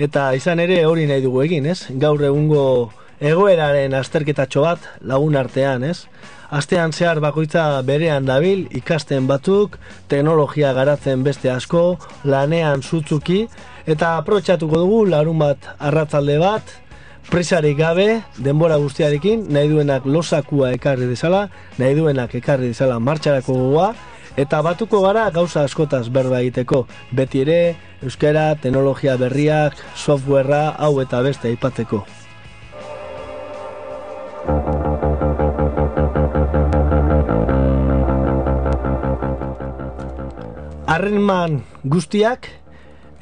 Eta 0.00 0.30
izan 0.32 0.64
ere 0.64 0.80
hori 0.88 1.04
nahi 1.04 1.20
dugu 1.20 1.44
egin, 1.44 1.68
ez? 1.68 1.82
Gaur 1.92 2.24
egungo 2.32 2.64
egoeraren 3.22 3.94
azterketatxo 3.94 4.64
bat 4.66 4.86
lagun 5.06 5.36
artean, 5.38 5.84
ez? 5.86 6.06
Astean 6.52 6.92
zehar 6.92 7.20
bakoitza 7.22 7.64
berean 7.86 8.26
dabil, 8.28 8.66
ikasten 8.76 9.28
batzuk, 9.30 9.78
teknologia 10.10 10.72
garatzen 10.76 11.22
beste 11.24 11.48
asko, 11.48 11.96
lanean 12.28 12.82
sutzuki, 12.82 13.46
eta 13.86 14.16
aprotxatuko 14.18 14.82
dugu 14.82 15.04
larun 15.08 15.38
bat 15.40 15.70
arratzalde 15.78 16.36
bat, 16.42 16.74
presarik 17.30 17.78
gabe, 17.78 18.08
denbora 18.42 18.76
guztiarekin, 18.82 19.46
nahi 19.54 19.70
duenak 19.70 20.04
losakua 20.04 20.72
ekarri 20.76 21.06
dezala, 21.08 21.46
nahi 21.78 21.94
duenak 21.96 22.34
ekarri 22.36 22.72
dezala 22.74 22.98
martxarako 23.00 23.56
gogoa, 23.60 23.92
eta 24.36 24.60
batuko 24.66 25.00
gara 25.06 25.28
gauza 25.30 25.62
askotaz 25.64 26.08
berba 26.12 26.42
egiteko. 26.42 26.86
Beti 27.12 27.46
ere, 27.46 27.60
euskara, 28.02 28.50
teknologia 28.60 29.16
berriak, 29.20 29.78
softwarea, 29.94 30.74
hau 30.76 30.98
eta 31.00 31.22
beste 31.24 31.48
aipatzeko. 31.54 32.02
Harreman 40.92 41.62
guztiak 41.88 42.48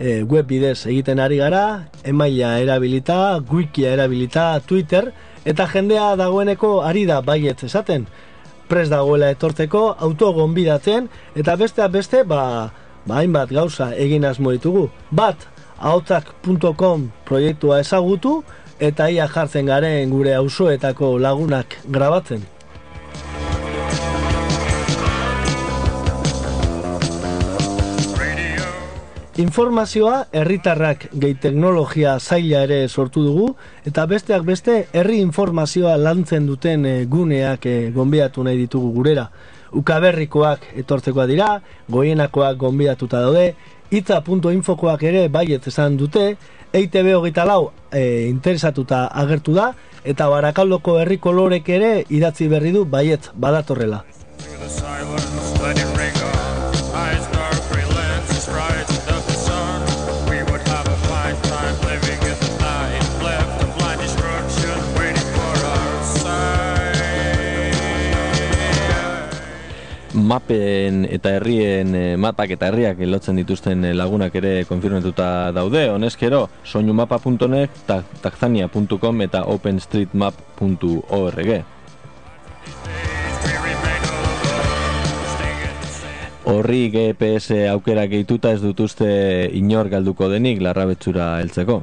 e, 0.01 0.23
web 0.25 0.49
bidez 0.49 0.87
egiten 0.89 1.21
ari 1.21 1.39
gara, 1.39 1.91
emaila 2.09 2.57
erabilita, 2.59 3.39
wikia 3.53 3.93
erabilita, 3.95 4.59
Twitter, 4.66 5.12
eta 5.45 5.68
jendea 5.71 6.14
dagoeneko 6.18 6.81
ari 6.83 7.05
da 7.07 7.21
baiet 7.23 7.62
esaten. 7.68 8.09
Pres 8.71 8.89
dagoela 8.91 9.31
etortzeko, 9.35 9.85
auto 9.99 10.33
gonbidatzen, 10.33 11.09
eta 11.37 11.57
besteak 11.61 11.93
beste, 11.95 12.25
ba, 12.25 12.71
ba 13.07 13.21
hainbat 13.21 13.53
gauza 13.53 13.91
egin 13.95 14.25
asmo 14.25 14.55
ditugu. 14.55 14.89
Bat, 15.11 15.47
ahotzak.com 15.79 17.11
proiektua 17.29 17.81
ezagutu, 17.85 18.41
eta 18.81 19.11
ia 19.12 19.28
jartzen 19.28 19.68
garen 19.68 20.11
gure 20.11 20.35
auzoetako 20.35 21.18
lagunak 21.18 21.76
grabatzen. 21.85 22.47
Informazioa 29.41 30.26
herritarrak 30.37 31.07
gehi 31.22 31.37
teknologia 31.41 32.18
zaila 32.18 32.64
ere 32.66 32.81
sortu 32.89 33.22
dugu 33.24 33.47
eta 33.89 34.05
besteak 34.11 34.43
beste 34.45 34.74
herri 34.93 35.20
informazioa 35.24 35.95
lantzen 35.97 36.49
duten 36.49 36.85
eh, 36.85 37.07
guneak 37.09 37.64
e, 37.64 37.74
gonbidatu 37.95 38.45
nahi 38.45 38.59
ditugu 38.59 38.91
gurera. 38.99 39.31
Ukaberrikoak 39.81 40.66
etortzekoa 40.83 41.28
dira, 41.31 41.49
goienakoak 41.89 42.59
gonbidatuta 42.61 43.22
daude, 43.22 43.55
itza.infokoak 43.91 45.03
ere 45.09 45.28
baiet 45.33 45.70
esan 45.70 45.97
dute, 45.97 46.35
EITB 46.73 47.14
hogeita 47.16 47.45
lau 47.45 47.73
e, 47.91 48.29
interesatuta 48.29 49.07
agertu 49.23 49.55
da, 49.57 49.73
eta 50.05 50.29
barakaldoko 50.31 51.01
herriko 51.03 51.33
lorek 51.35 51.68
ere 51.68 51.93
idatzi 52.09 52.49
berri 52.49 52.71
du 52.77 52.85
baiet 52.85 53.31
badatorrela. 53.35 54.05
Mapen 70.31 71.03
eta 71.11 71.33
herrien 71.37 71.95
e, 71.97 72.16
mapak 72.20 72.51
eta 72.55 72.68
herriak 72.70 73.01
lotzen 73.11 73.37
dituzten 73.41 73.85
e, 73.89 73.91
lagunak 73.99 74.35
ere 74.39 74.53
konfirmatuta 74.68 75.51
daude. 75.57 75.89
Honezkero, 75.91 76.45
soinumapa.net, 76.62 77.70
ta- 77.87 78.05
takzania.com 78.22 79.22
eta 79.26 79.41
openstreetmap.org. 79.51 81.51
Horri 86.51 86.89
GPS 86.91 87.66
aukera 87.70 88.07
gehituta 88.11 88.51
ez 88.55 88.61
dutuzte 88.62 89.07
inor 89.55 89.91
galduko 89.93 90.28
denik 90.33 90.62
larrabetzura 90.64 91.26
heltzeko. 91.43 91.83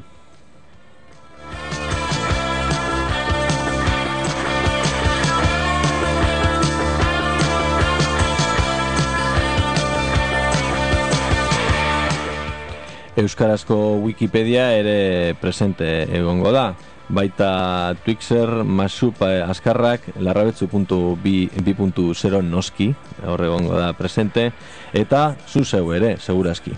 Euskarazko 13.18 13.98
Wikipedia 13.98 14.78
ere 14.78 15.34
presente 15.40 16.04
egongo 16.14 16.52
da. 16.54 16.76
Baita 17.08 17.96
Twixer, 18.04 18.62
Masup 18.62 19.22
eh, 19.26 19.42
Azkarrak, 19.42 20.02
larrabetzu.bi.0 20.20 22.42
noski, 22.46 22.94
hor 23.26 23.42
egongo 23.42 23.74
da 23.74 23.92
presente, 23.98 24.52
eta 24.92 25.34
zu 25.48 25.64
zeu 25.64 25.92
ere, 25.96 26.16
segurazki. 26.20 26.70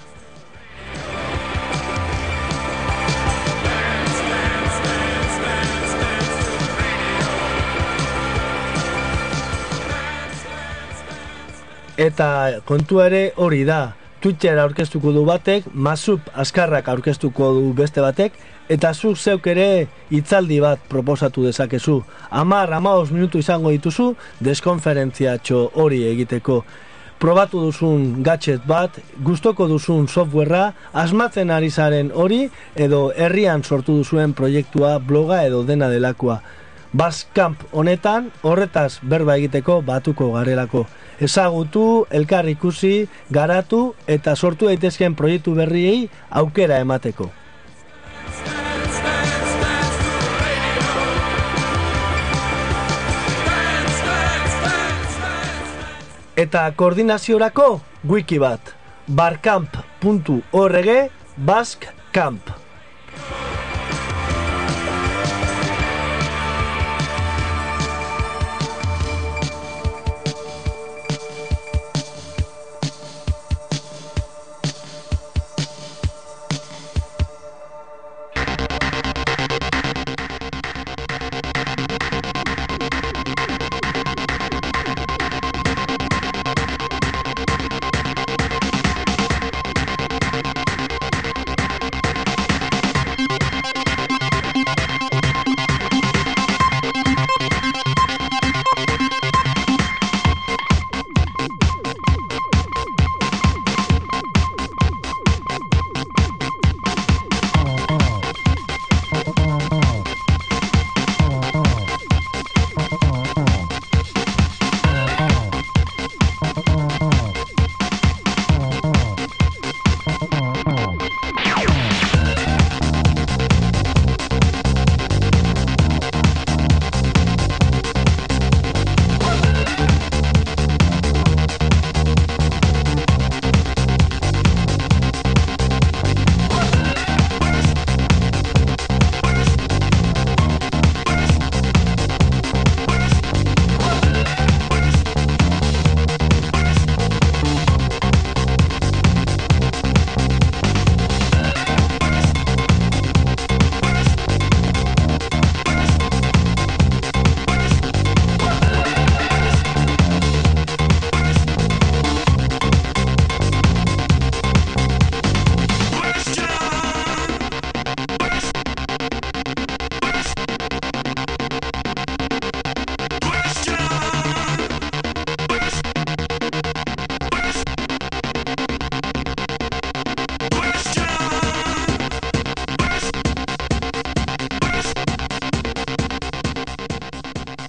Eta 12.01 12.65
kontua 12.65 13.13
ere 13.13 13.35
hori 13.37 13.69
da. 13.69 14.00
Twitter 14.21 14.59
aurkeztuko 14.61 15.15
du 15.17 15.23
batek, 15.25 15.65
Masup 15.73 16.27
Azkarrak 16.37 16.89
aurkeztuko 16.93 17.55
du 17.57 17.71
beste 17.73 18.03
batek, 18.05 18.35
eta 18.69 18.93
zuk 18.93 19.17
zeuk 19.17 19.47
ere 19.49 19.87
hitzaldi 20.13 20.59
bat 20.61 20.83
proposatu 20.93 21.47
dezakezu. 21.47 22.03
Amar, 22.29 22.69
amaos 22.77 23.09
minutu 23.15 23.41
izango 23.41 23.73
dituzu, 23.73 24.11
deskonferentziatxo 24.45 25.63
hori 25.81 26.03
egiteko. 26.11 26.61
Probatu 27.21 27.65
duzun 27.65 28.23
gadget 28.25 28.69
bat, 28.69 29.01
gustoko 29.25 29.67
duzun 29.69 30.07
softwarea, 30.09 30.75
asmatzen 30.93 31.51
ari 31.53 31.71
zaren 31.71 32.13
hori, 32.13 32.43
edo 32.77 33.07
herrian 33.17 33.65
sortu 33.65 33.97
duzuen 34.03 34.37
proiektua, 34.37 34.99
bloga 34.99 35.43
edo 35.49 35.65
dena 35.65 35.89
delakoa. 35.89 36.43
Baskamp 36.93 37.61
honetan 37.71 38.33
horretaz 38.43 38.99
berba 39.03 39.37
egiteko 39.39 39.79
batuko 39.87 40.33
garelako. 40.35 40.87
Ezagutu, 41.21 42.07
elkar 42.11 42.49
ikusi, 42.51 43.07
garatu 43.31 43.95
eta 44.09 44.35
sortu 44.35 44.67
daitezkeen 44.67 45.15
proiektu 45.15 45.55
berriei 45.55 46.09
aukera 46.31 46.81
emateko. 46.83 47.31
Eta 56.41 56.63
koordinaziorako 56.73 57.81
wiki 58.09 58.39
bat 58.41 58.73
barkamp.org 59.07 60.89
baskcamp 61.37 62.51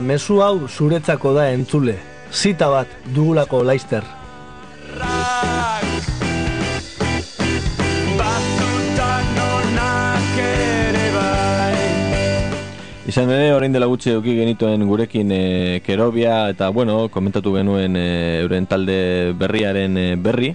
Mezu 0.00 0.40
hau 0.42 0.68
zuretzako 0.68 1.32
da 1.34 1.50
entzule. 1.52 1.96
Zita 2.32 2.68
bat 2.68 2.88
dugulako 3.14 3.62
laister. 3.64 4.04
Izan 13.08 13.30
ere, 13.32 13.54
orain 13.56 13.72
dela 13.72 13.86
gutxi 13.88 14.10
eduki 14.12 14.34
genituen 14.36 14.82
gurekin 14.84 15.30
e, 15.32 15.80
kerobia 15.80 16.50
eta, 16.52 16.68
bueno, 16.76 17.06
komentatu 17.08 17.54
genuen 17.54 17.96
e, 17.96 18.08
euren 18.42 18.68
talde 18.68 18.98
berriaren 19.38 19.96
e, 19.96 20.04
berri. 20.20 20.50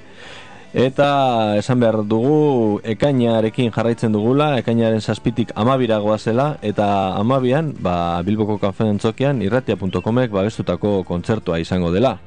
Eta 0.74 1.54
esan 1.60 1.78
behar 1.84 2.00
dugu 2.10 2.80
ekainarekin 2.82 3.70
jarraitzen 3.76 4.16
dugula, 4.16 4.56
ekainaren 4.58 5.06
zazpitik 5.06 5.54
amabiragoa 5.54 6.18
zela, 6.18 6.48
eta 6.66 7.14
amabian, 7.20 7.76
ba, 7.78 8.24
Bilboko 8.26 8.58
kafeen 8.58 8.98
txokian, 8.98 9.46
irratia.comek 9.46 10.34
babestutako 10.34 11.04
kontzertua 11.06 11.62
izango 11.62 11.94
dela. 11.94 12.18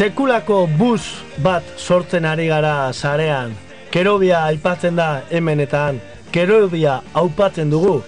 Sekulako 0.00 0.62
bus 0.78 1.02
bat 1.44 1.66
sortzen 1.76 2.24
ari 2.24 2.46
gara 2.48 2.88
sarean. 2.94 3.50
Kerobia 3.92 4.46
aipatzen 4.48 4.96
da 4.96 5.26
hemen 5.28 5.60
eta 5.60 5.82
han. 5.90 5.98
Kerobia 6.32 6.94
aupatzen 7.12 7.68
dugu. 7.68 7.98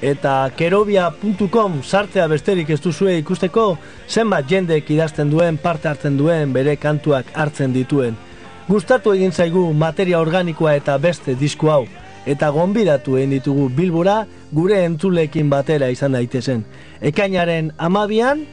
Eta 0.00 0.48
kerobia.com 0.56 1.74
sartzea 1.82 2.24
besterik 2.32 2.72
ez 2.72 2.78
duzue 2.80 3.18
ikusteko 3.18 3.66
zenbat 4.08 4.48
jendek 4.48 4.88
idazten 4.96 5.28
duen, 5.28 5.58
parte 5.60 5.90
hartzen 5.90 6.16
duen, 6.16 6.54
bere 6.56 6.78
kantuak 6.80 7.28
hartzen 7.36 7.76
dituen. 7.76 8.16
Gustatu 8.70 9.12
egin 9.12 9.36
zaigu 9.36 9.66
materia 9.74 10.24
organikoa 10.24 10.72
eta 10.80 10.96
beste 10.96 11.36
disku 11.36 11.68
hau. 11.68 11.84
Eta 12.24 12.48
gonbidatu 12.48 13.18
egin 13.20 13.36
ditugu 13.36 13.68
bilbora 13.68 14.22
gure 14.56 14.80
entzulekin 14.86 15.52
batera 15.52 15.92
izan 15.92 16.16
daitezen. 16.16 16.64
Ekainaren 17.12 17.74
amabian, 17.76 18.46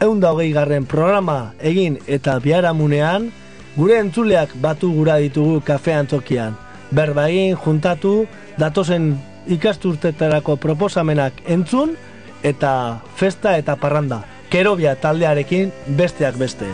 eunda 0.00 0.32
hogei 0.32 0.52
garren 0.52 0.86
programa 0.86 1.52
egin 1.60 1.98
eta 2.06 2.38
biharamunean, 2.42 3.30
gure 3.76 3.98
entzuleak 4.00 4.54
batu 4.60 4.92
gura 4.92 5.18
ditugu 5.22 5.60
kafean 5.64 6.06
tokian. 6.06 6.56
Berba 6.94 7.28
egin, 7.28 7.56
juntatu, 7.56 8.26
datozen 8.58 9.14
ikasturtetarako 9.46 10.56
proposamenak 10.56 11.42
entzun, 11.46 11.96
eta 12.42 13.02
festa 13.16 13.56
eta 13.58 13.76
parranda. 13.76 14.22
Kerobia 14.50 14.94
taldearekin 15.00 15.72
besteak 15.98 16.38
beste. 16.38 16.70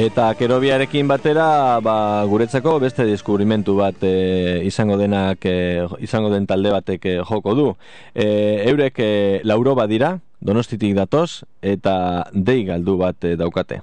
Eta 0.00 0.30
kerobiarekin 0.32 1.08
batera, 1.10 1.76
ba, 1.84 2.24
guretzako 2.24 2.78
beste 2.80 3.04
deskubrimentu 3.04 3.74
bat 3.76 4.00
e, 4.06 4.62
izango 4.64 4.96
denak 4.96 5.44
e, 5.44 5.84
izango 6.00 6.30
den 6.32 6.46
talde 6.48 6.72
batek 6.72 7.04
e, 7.04 7.14
joko 7.28 7.52
du. 7.58 7.66
E, 8.14 8.24
eurek 8.70 9.02
e, 9.04 9.10
lauro 9.44 9.74
badira, 9.76 10.14
donostitik 10.40 10.96
datoz, 10.96 11.42
eta 11.60 11.94
dei 12.32 12.62
galdu 12.70 12.96
bat 13.02 13.28
daukate. 13.42 13.82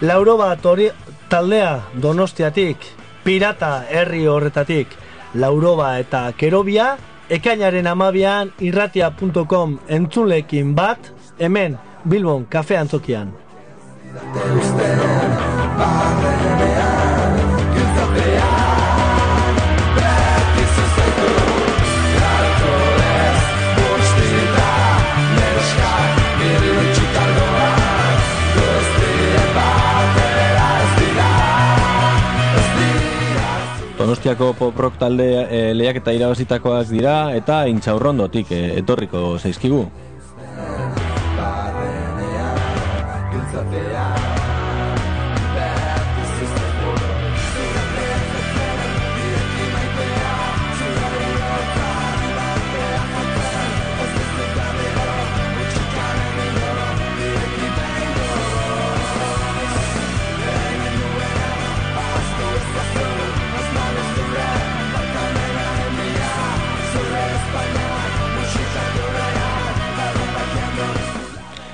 Lauro 0.00 0.38
bat 0.40 0.64
hori 0.64 0.86
taldea 1.28 1.74
donostiatik, 2.00 2.86
pirata 3.24 3.82
herri 3.84 4.22
horretatik, 4.26 4.94
Lauroba 5.34 5.90
eta 6.00 6.22
Kerobia, 6.40 6.94
ekainaren 7.28 7.86
amabian 7.86 8.50
irratia.com 8.64 9.76
entzulekin 9.88 10.74
bat, 10.74 11.12
hemen 11.38 11.76
Bilbon 12.08 12.48
kafe 12.48 12.80
antzokian. 12.80 13.36
Donostiako 34.10 34.54
pop 34.58 34.78
rock 34.82 34.96
talde 34.98 35.26
e, 35.38 35.58
lehiak 35.70 36.00
eta 36.00 36.10
irabazitakoak 36.10 36.88
dira 36.90 37.12
eta 37.38 37.60
intxaurrondotik 37.70 38.48
e, 38.50 38.58
etorriko 38.80 39.20
zaizkigu. 39.38 39.84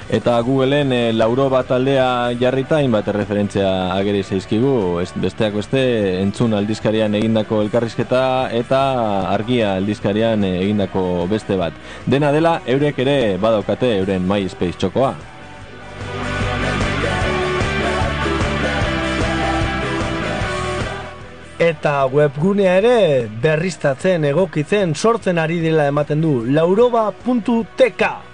Eta 0.07 0.39
Googleen 0.41 0.93
e, 0.95 1.13
lauroba 1.13 1.65
taldea 1.67 2.31
jarrita 2.39 2.77
hainbat 2.79 3.09
referentzia 3.11 3.71
ageri 3.91 4.21
zaizkigu, 4.23 5.01
ez, 5.03 5.09
besteak 5.19 5.57
beste 5.59 5.81
entzun 6.21 6.55
aldizkarian 6.55 7.17
egindako 7.19 7.59
elkarrizketa 7.65 8.21
eta 8.55 8.83
argia 9.33 9.73
aldizkarian 9.81 10.45
egindako 10.47 11.27
beste 11.27 11.57
bat. 11.59 11.75
Dena 12.07 12.31
dela, 12.31 12.61
eurek 12.71 13.01
ere 13.03 13.17
badaukate 13.43 13.97
euren 13.97 14.23
MySpace 14.31 14.79
txokoa. 14.79 15.11
Eta 21.67 21.97
webgunea 22.13 22.79
ere 22.79 22.97
berriztatzen, 23.43 24.31
egokitzen, 24.31 24.95
sortzen 24.95 25.43
ari 25.43 25.59
dela 25.67 25.91
ematen 25.91 26.23
du 26.23 26.37
lauroba.tk 26.47 28.26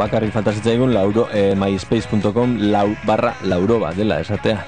bakarrik 0.00 0.32
falta 0.32 0.54
zitzaigun 0.56 0.94
lauro, 0.94 1.28
eh, 1.32 1.54
myspace.com 1.56 2.56
lau, 2.72 2.88
barra 3.04 3.34
lauroba 3.44 3.92
dela 3.92 4.20
esatea. 4.20 4.64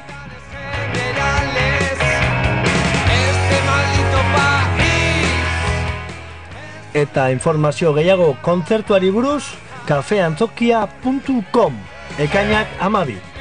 Eta 6.93 7.31
informazio 7.33 7.95
gehiago 7.97 8.37
kontzertuari 8.45 9.09
buruz 9.11 9.45
kafeantzokia.com 9.89 11.79
Ekainak 12.21 12.69
amabi. 12.85 13.32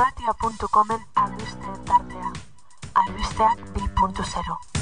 Irratia.comen 0.00 1.00
albisteen 1.14 1.84
tartea. 1.84 2.30
Albisteak 2.94 3.58
2.0. 3.76 4.79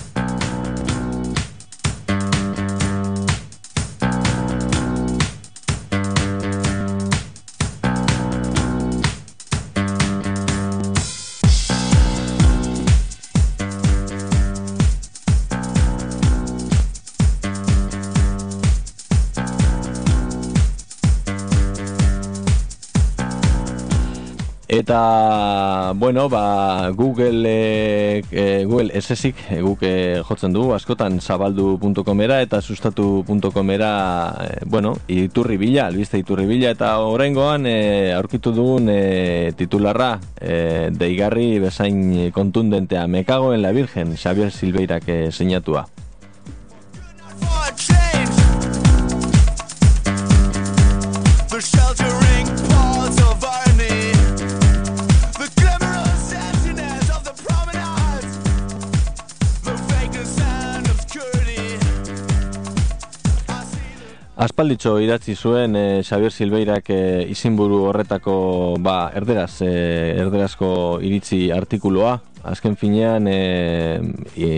Eta, 24.88 25.92
bueno, 25.96 26.30
ba, 26.30 26.88
Google, 26.96 27.42
e, 27.44 28.64
Google 28.64 28.96
esesik 28.96 29.36
e, 29.50 29.58
guk 29.60 29.82
e, 29.84 30.22
jotzen 30.24 30.54
dugu, 30.56 30.72
askotan 30.72 31.20
zabaldu.comera 31.20 32.38
eta 32.40 32.62
sustatu.comera, 32.62 33.90
e, 34.46 34.64
bueno, 34.64 34.94
iturri 35.12 35.58
bila, 35.60 35.90
albiste 35.92 36.16
iturri 36.16 36.48
bila, 36.48 36.72
eta 36.72 36.94
oraingoan 37.04 37.68
e, 37.68 38.14
aurkitu 38.16 38.56
dugun 38.56 38.88
e, 38.88 39.52
titularra, 39.60 40.14
e, 40.40 40.88
deigarri 40.96 41.58
bezain 41.60 42.32
kontundentea, 42.32 43.04
mekago 43.12 43.52
en 43.52 43.60
la 43.60 43.76
virgen, 43.76 44.16
Xavier 44.16 44.50
Silveirak 44.50 45.04
e, 45.04 45.22
sinatua. 45.32 45.84
Aspalditxo 64.38 64.92
idatzi 65.02 65.34
zuen 65.34 65.72
e, 65.74 65.80
Xavier 66.06 66.30
Silveirak 66.30 66.92
e, 66.94 66.98
izinburu 67.32 67.80
horretako 67.88 68.34
ba, 68.78 69.08
erderaz, 69.18 69.64
e, 69.66 69.70
erderazko 70.14 70.68
iritzi 71.02 71.48
artikuloa. 71.50 72.12
Azken 72.44 72.76
finean 72.76 73.26
e, 73.28 74.00
e, 74.36 74.50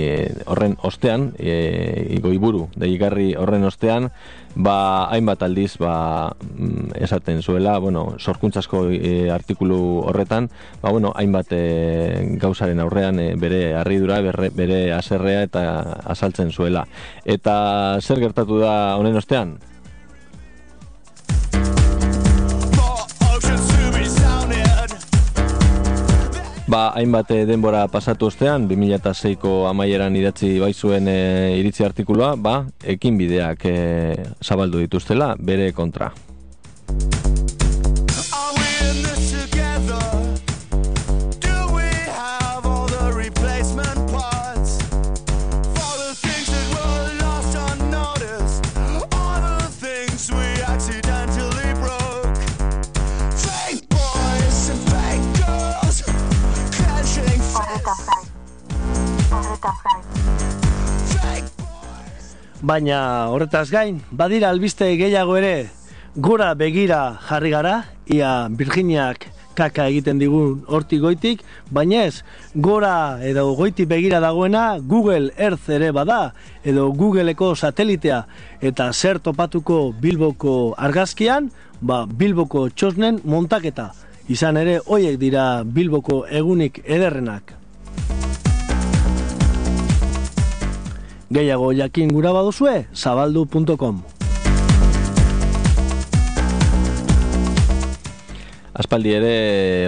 horren 0.46 0.76
ostean, 0.82 1.32
e, 1.38 2.18
goiburu, 2.22 2.68
deigarri 2.76 3.32
horren 3.38 3.64
ostean, 3.64 4.10
ba, 4.54 5.08
hainbat 5.10 5.42
aldiz 5.42 5.76
ba, 5.80 6.32
mm, 6.56 7.00
esaten 7.00 7.42
zuela, 7.42 7.78
bueno, 7.78 8.16
sorkuntzasko 8.18 8.84
e, 8.90 9.30
artikulu 9.30 9.80
horretan, 10.10 10.50
ba, 10.82 10.90
bueno, 10.90 11.12
hainbat 11.16 11.52
e, 11.56 12.36
gauzaren 12.40 12.80
aurrean 12.80 13.18
e, 13.18 13.34
bere 13.40 13.74
harridura, 13.78 14.20
bere, 14.20 14.50
bere 14.54 14.80
aserrea 14.92 15.42
eta 15.48 15.64
azaltzen 16.04 16.52
zuela. 16.52 16.86
Eta 17.24 17.98
zer 18.00 18.20
gertatu 18.20 18.60
da 18.60 18.96
honen 19.00 19.16
ostean? 19.16 19.58
Ba, 26.70 26.92
hainbat 26.94 27.32
eh, 27.34 27.46
denbora 27.48 27.80
pasatu 27.90 28.28
ostean, 28.30 28.68
2006ko 28.70 29.64
amaieran 29.66 30.14
idatzi 30.14 30.52
baizuen 30.62 31.10
e, 31.10 31.18
iritzi 31.58 31.82
artikulua, 31.82 32.36
ba, 32.38 32.60
ekin 32.94 33.18
bideak 33.18 33.66
zabaldu 34.38 34.86
dituztela, 34.86 35.32
bere 35.50 35.72
kontra. 35.74 36.12
Baina 62.60 63.28
horretaz 63.32 63.70
gain, 63.72 64.02
badira 64.12 64.50
albiste 64.52 64.84
gehiago 65.00 65.36
ere, 65.40 65.70
gora 66.16 66.52
begira 66.54 67.18
jarri 67.28 67.50
gara, 67.54 67.76
ia 68.06 68.48
Virginiak 68.50 69.30
kaka 69.60 69.86
egiten 69.90 70.20
digun 70.20 70.60
hortik 70.68 71.00
goitik, 71.02 71.42
baina 71.70 72.04
ez, 72.08 72.22
gora 72.54 73.20
edo 73.26 73.46
goiti 73.58 73.86
begira 73.88 74.20
dagoena 74.22 74.78
Google 74.80 75.32
Earth 75.36 75.68
ere 75.72 75.90
bada, 75.92 76.34
edo 76.64 76.90
Googleeko 76.96 77.54
satelitea, 77.54 78.22
eta 78.60 78.90
zer 78.92 79.20
topatuko 79.20 79.92
Bilboko 80.00 80.74
argazkian, 80.76 81.50
ba 81.80 82.04
Bilboko 82.06 82.68
txosnen 82.70 83.20
montaketa. 83.24 83.90
Izan 84.30 84.60
ere, 84.60 84.78
hoiek 84.86 85.18
dira 85.18 85.64
Bilboko 85.64 86.24
egunik 86.28 86.82
ederrenak. 86.84 87.56
Gehiago 91.30 91.70
jakin 91.70 92.08
gura 92.10 92.32
baduzue, 92.34 92.88
zabaldu.com. 92.90 94.02
Aspaldi 98.80 99.12
ere 99.12 99.32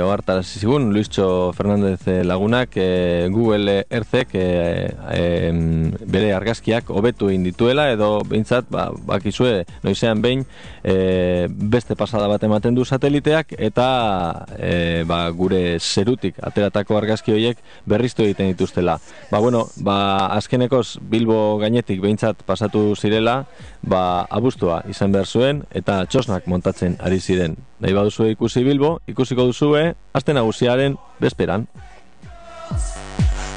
ohartarazi 0.05 0.61
zigun 0.61 0.91
Luistxo 0.93 1.27
Fernandez 1.57 2.07
eh, 2.13 2.21
lagunak 2.23 2.77
eh, 2.77 3.27
Google 3.33 3.87
Earthek 3.89 4.35
eh, 4.39 4.93
em, 5.17 5.91
bere 6.13 6.35
argazkiak 6.37 6.91
hobetu 6.93 7.31
egin 7.33 7.47
dituela 7.47 7.89
edo 7.95 8.19
behintzat 8.29 8.69
ba, 8.71 8.91
bakizue 9.09 9.65
noizean 9.83 10.21
behin 10.23 10.45
eh, 10.85 11.47
beste 11.51 11.97
pasada 11.97 12.29
bat 12.29 12.43
ematen 12.43 12.75
du 12.75 12.85
sateliteak 12.85 13.55
eta 13.59 14.47
eh, 14.59 15.05
ba, 15.07 15.25
gure 15.31 15.79
zerutik 15.81 16.39
ateratako 16.43 16.97
argazki 16.99 17.33
horiek 17.33 17.59
berriztu 17.87 18.25
egiten 18.27 18.51
dituztela. 18.53 18.99
Ba, 19.31 19.39
bueno, 19.39 19.67
ba, 19.77 20.29
azkenekoz 20.39 20.99
Bilbo 21.01 21.59
gainetik 21.63 22.01
behintzat 22.03 22.43
pasatu 22.47 22.95
zirela 22.97 23.45
ba, 23.83 24.27
abustua 24.31 24.83
izan 24.91 25.13
behar 25.13 25.27
zuen 25.27 25.65
eta 25.71 26.03
txosnak 26.07 26.47
montatzen 26.47 26.99
ari 27.01 27.21
ziren. 27.21 27.57
Nahi 27.83 27.95
baduzue 27.97 28.33
ikusi 28.37 28.65
Bilbo, 28.65 28.99
ikusiko 29.07 29.47
duzue, 29.51 29.95
aste 30.15 30.35
nagusiaren 30.35 30.99
bezperan. 31.21 31.67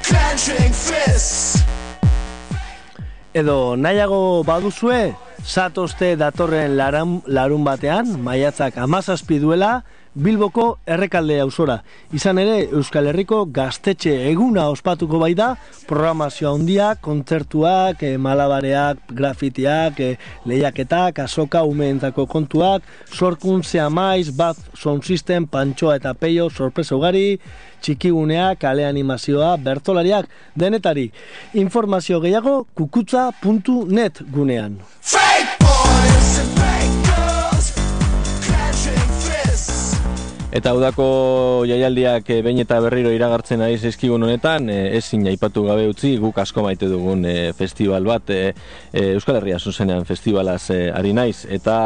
Clenching 0.06 0.72
fists. 0.72 1.75
Edo 3.36 3.76
nahiago 3.76 4.40
baduzue, 4.48 5.12
zatozte 5.44 6.14
datorren 6.16 6.78
larun, 6.78 7.18
larun 7.28 7.66
batean, 7.66 8.14
maiatzak 8.24 8.78
amazazpi 8.80 9.36
duela, 9.42 9.82
Bilboko 10.16 10.78
errekalde 10.88 11.34
auzora. 11.42 11.74
Izan 12.16 12.38
ere, 12.40 12.54
Euskal 12.78 13.10
Herriko 13.10 13.42
gaztetxe 13.52 14.14
eguna 14.30 14.64
ospatuko 14.72 15.20
bai 15.20 15.34
da, 15.36 15.50
programazioa 15.90 16.54
handia, 16.56 16.86
kontzertuak, 17.04 18.00
eh, 18.00 18.16
malabareak, 18.16 19.04
grafitiak, 19.12 20.00
eh, 20.00 20.16
lehiaketak, 20.48 21.20
azoka, 21.26 21.66
umeentzako 21.68 22.24
kontuak, 22.32 22.88
sorkuntzea 23.12 23.90
maiz, 23.90 24.30
bat 24.32 24.56
sound 24.72 25.04
system, 25.04 25.44
pantxoa 25.44 26.00
eta 26.00 26.14
peio, 26.14 26.48
sorpresa 26.48 26.96
ugari, 26.96 27.38
txikiguneak, 27.80 28.60
kale 28.62 28.86
animazioa, 28.86 29.56
bertolariak, 29.56 30.28
denetari. 30.54 31.10
Informazio 31.54 32.20
gehiago, 32.20 32.66
kukutza.net 32.74 34.22
gunean. 34.32 34.80
Eta 40.56 40.72
udako 40.72 41.66
jaialdiak 41.68 42.30
eh, 42.32 42.38
behin 42.40 42.62
eta 42.62 42.78
berriro 42.80 43.10
iragartzen 43.12 43.60
ari 43.60 43.76
zaizkigun 43.76 44.22
honetan, 44.24 44.70
eh, 44.72 44.96
ezin 44.96 45.26
aipatu 45.28 45.66
gabe 45.66 45.84
utzi 45.90 46.14
guk 46.22 46.38
asko 46.40 46.64
maite 46.64 46.88
dugun 46.88 47.26
eh, 47.28 47.50
festival 47.58 48.08
bat, 48.08 48.32
eh, 48.32 48.54
eh, 48.94 49.10
Euskal 49.18 49.36
Herria 49.36 49.58
zuzenean 49.60 50.08
festivalaz 50.08 50.70
eh, 50.72 50.86
ari 50.96 51.12
naiz, 51.12 51.44
eta 51.52 51.76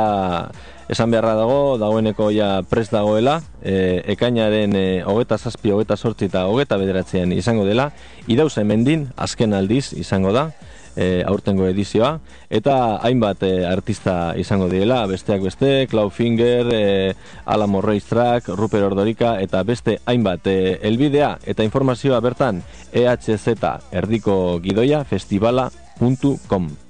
esan 0.91 1.13
beharra 1.15 1.37
dago, 1.39 1.79
dagoeneko 1.79 2.31
ja 2.35 2.51
prest 2.67 2.93
dagoela, 2.93 3.39
eh, 3.63 4.03
ekainaren 4.15 4.75
eh, 4.77 5.03
hogeta 5.07 5.39
zazpi, 5.39 5.71
hogeta 5.71 5.97
sortzi 5.97 6.27
eta 6.27 6.47
hogeta 6.51 6.77
bederatzean 6.81 7.33
izango 7.33 7.65
dela, 7.69 7.93
idauza 8.27 8.65
mendin, 8.67 9.09
azken 9.17 9.55
aldiz 9.55 9.93
izango 9.95 10.35
da, 10.35 10.51
e, 10.97 11.23
aurtengo 11.27 11.67
edizioa. 11.69 12.19
Eta 12.51 12.75
hainbat 13.07 13.45
e, 13.47 13.53
artista 13.67 14.35
izango 14.41 14.69
direla, 14.73 15.05
besteak 15.11 15.43
beste, 15.47 15.87
Clawfinger, 15.91 16.73
e, 16.75 17.15
Alamo 17.47 17.81
Racetrack, 17.85 18.51
Ruper 18.59 18.85
Ordorika 18.91 19.37
eta 19.41 19.63
beste 19.63 19.99
hainbat 20.05 20.47
e, 20.51 20.79
elbidea. 20.83 21.37
Eta 21.47 21.67
informazioa 21.67 22.21
bertan 22.21 22.63
E 22.93 23.07
EHZ 23.07 23.55
erdiko 23.93 24.61
gidoia 24.63 25.05
festivala.com 25.05 26.90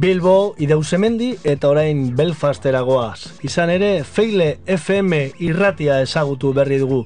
Bilbo, 0.00 0.54
Idauzemendi 0.56 1.34
eta 1.44 1.68
orain 1.68 2.14
Belfastera 2.16 2.80
goaz. 2.86 3.34
Izan 3.44 3.68
ere, 3.74 3.90
Feile 4.00 4.54
FM 4.64 5.18
irratia 5.44 5.98
ezagutu 6.00 6.54
berri 6.56 6.78
dugu. 6.80 7.02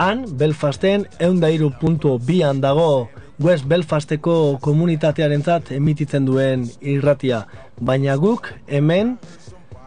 Han, 0.00 0.22
Belfasten 0.40 1.04
eundairu 1.20 1.68
punto 1.82 2.14
bian 2.16 2.62
dago 2.62 3.10
West 3.44 3.68
Belfasteko 3.68 4.56
komunitatearentzat 4.64 5.74
emititzen 5.76 6.24
duen 6.24 6.64
irratia. 6.80 7.42
Baina 7.76 8.16
guk, 8.16 8.48
hemen, 8.72 9.18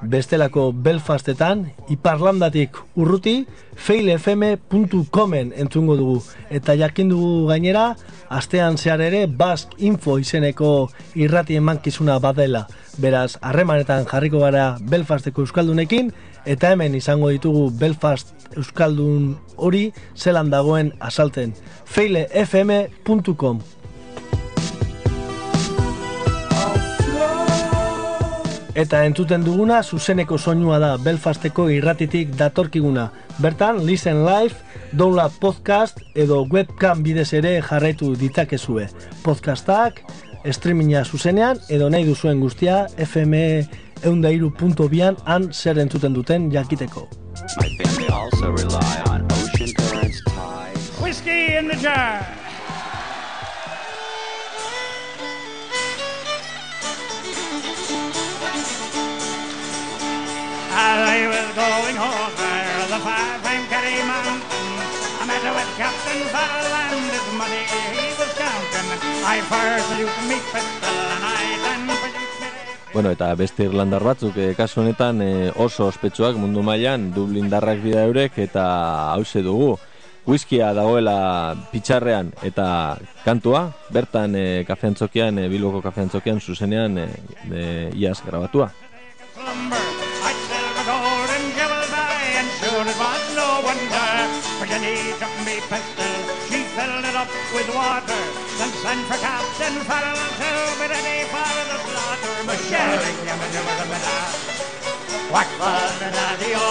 bestelako 0.09 0.71
Belfastetan, 0.73 1.67
iparlandatik 1.89 2.77
urruti, 2.95 3.45
failfm.comen 3.75 5.53
entzungo 5.55 5.97
dugu. 5.97 6.21
Eta 6.49 6.75
jakin 6.79 7.09
dugu 7.09 7.47
gainera, 7.49 7.95
astean 8.29 8.77
zehar 8.77 9.01
ere 9.01 9.25
Bask 9.27 9.73
Info 9.77 10.17
izeneko 10.19 10.89
irrati 11.15 11.57
emankizuna 11.59 12.19
badela. 12.19 12.67
Beraz, 12.97 13.37
harremanetan 13.41 14.05
jarriko 14.09 14.43
gara 14.43 14.77
Belfasteko 14.81 15.45
Euskaldunekin, 15.45 16.11
eta 16.45 16.73
hemen 16.73 16.95
izango 16.95 17.29
ditugu 17.33 17.69
Belfast 17.79 18.35
Euskaldun 18.57 19.37
hori 19.55 19.91
zelan 20.15 20.49
dagoen 20.53 20.93
asalten. 20.99 21.53
failefm.com 21.85 23.61
Eta 28.73 29.03
entzuten 29.05 29.43
duguna 29.45 29.83
zuzeneko 29.83 30.39
soinua 30.39 30.79
da 30.81 30.95
Belfasteko 30.97 31.67
irratitik 31.69 32.31
datorkiguna. 32.39 33.11
Bertan, 33.37 33.83
listen 33.85 34.23
live, 34.25 34.55
download 34.91 35.37
podcast 35.39 36.01
edo 36.17 36.41
webcam 36.49 37.03
bidez 37.05 37.29
ere 37.37 37.59
jarraitu 37.61 38.15
ditzakezue. 38.17 38.87
Podcastak, 39.21 40.01
streaminga 40.49 41.05
zuzenean 41.05 41.61
edo 41.69 41.91
nahi 41.93 42.09
duzuen 42.09 42.41
guztia 42.41 42.87
FM 42.97 43.37
eundairu.bian 44.09 45.21
han 45.25 45.51
zer 45.53 45.77
entzuten 45.77 46.17
duten 46.17 46.49
jakiteko. 46.51 47.07
Whiskey 51.03 51.57
in 51.59 51.67
the 51.67 51.77
jar. 51.77 52.42
I 60.93 61.25
was 61.25 61.49
going 61.57 61.97
over 61.97 62.53
the 62.93 62.99
five-time 63.01 63.65
Kerry 63.71 63.97
Mountain, 64.05 64.69
I 65.21 65.23
met 65.25 65.41
with 65.41 65.71
Captain 65.73 66.21
Farrell 66.29 66.75
and 66.85 67.09
his 67.09 67.27
money 67.33 67.63
he 67.97 68.05
was 68.19 68.31
counting. 68.37 68.87
I 69.25 69.41
first 69.49 69.85
salute 69.89 70.19
me 70.29 70.37
pistol 70.53 70.97
and 71.15 71.23
I 71.25 71.43
then 71.65 71.83
Bueno, 72.93 73.09
eta 73.09 73.33
beste 73.33 73.65
irlandar 73.65 74.03
batzuk 74.05 74.37
eh, 74.37 74.51
kasu 74.53 74.83
honetan 74.83 75.21
eh, 75.25 75.49
oso 75.57 75.87
ospetsuak 75.89 76.37
mundu 76.37 76.61
mailan 76.61 77.09
Dublindarrak 77.15 77.81
dira 77.81 78.03
eurek 78.05 78.37
eta 78.37 78.65
hause 79.15 79.41
dugu. 79.41 79.79
Whiskia 80.29 80.69
dagoela 80.77 81.55
pitxarrean 81.71 82.29
eta 82.45 82.99
kantua, 83.25 83.65
bertan 83.89 84.37
eh, 84.37 84.61
kafeantzokian, 84.67 85.41
eh, 85.41 85.49
Bilboko 85.49 85.81
kafeantzokian 85.81 86.39
zuzenean 86.39 87.01
eh, 87.01 87.89
iaz 87.97 88.21
grabatua. 88.21 88.69
Sure 92.83 92.91
it 92.91 92.99
was 92.99 93.23
no 93.31 93.63
wonder. 93.63 94.11
For 94.59 94.67
you 94.67 94.79
need 94.83 95.15
to 95.15 95.27
me 95.47 95.55
pistol, 95.71 96.15
she 96.51 96.67
filled 96.75 97.05
it 97.07 97.15
up 97.15 97.31
with 97.55 97.71
water. 97.71 98.23
Then 98.59 98.71
sent 98.83 99.07
for 99.07 99.15
Captain 99.23 99.75
Farrell 99.87 100.19
to 100.19 100.51
be 100.75 100.85
ready 100.91 101.23
for 101.31 101.47
the 101.63 101.77
slaughter. 101.79 102.35
Michelle, 102.43 102.99
you 103.23 103.35
were 103.39 103.51
the 103.55 103.87
the 105.95 106.11
daddy-o? 106.11 106.67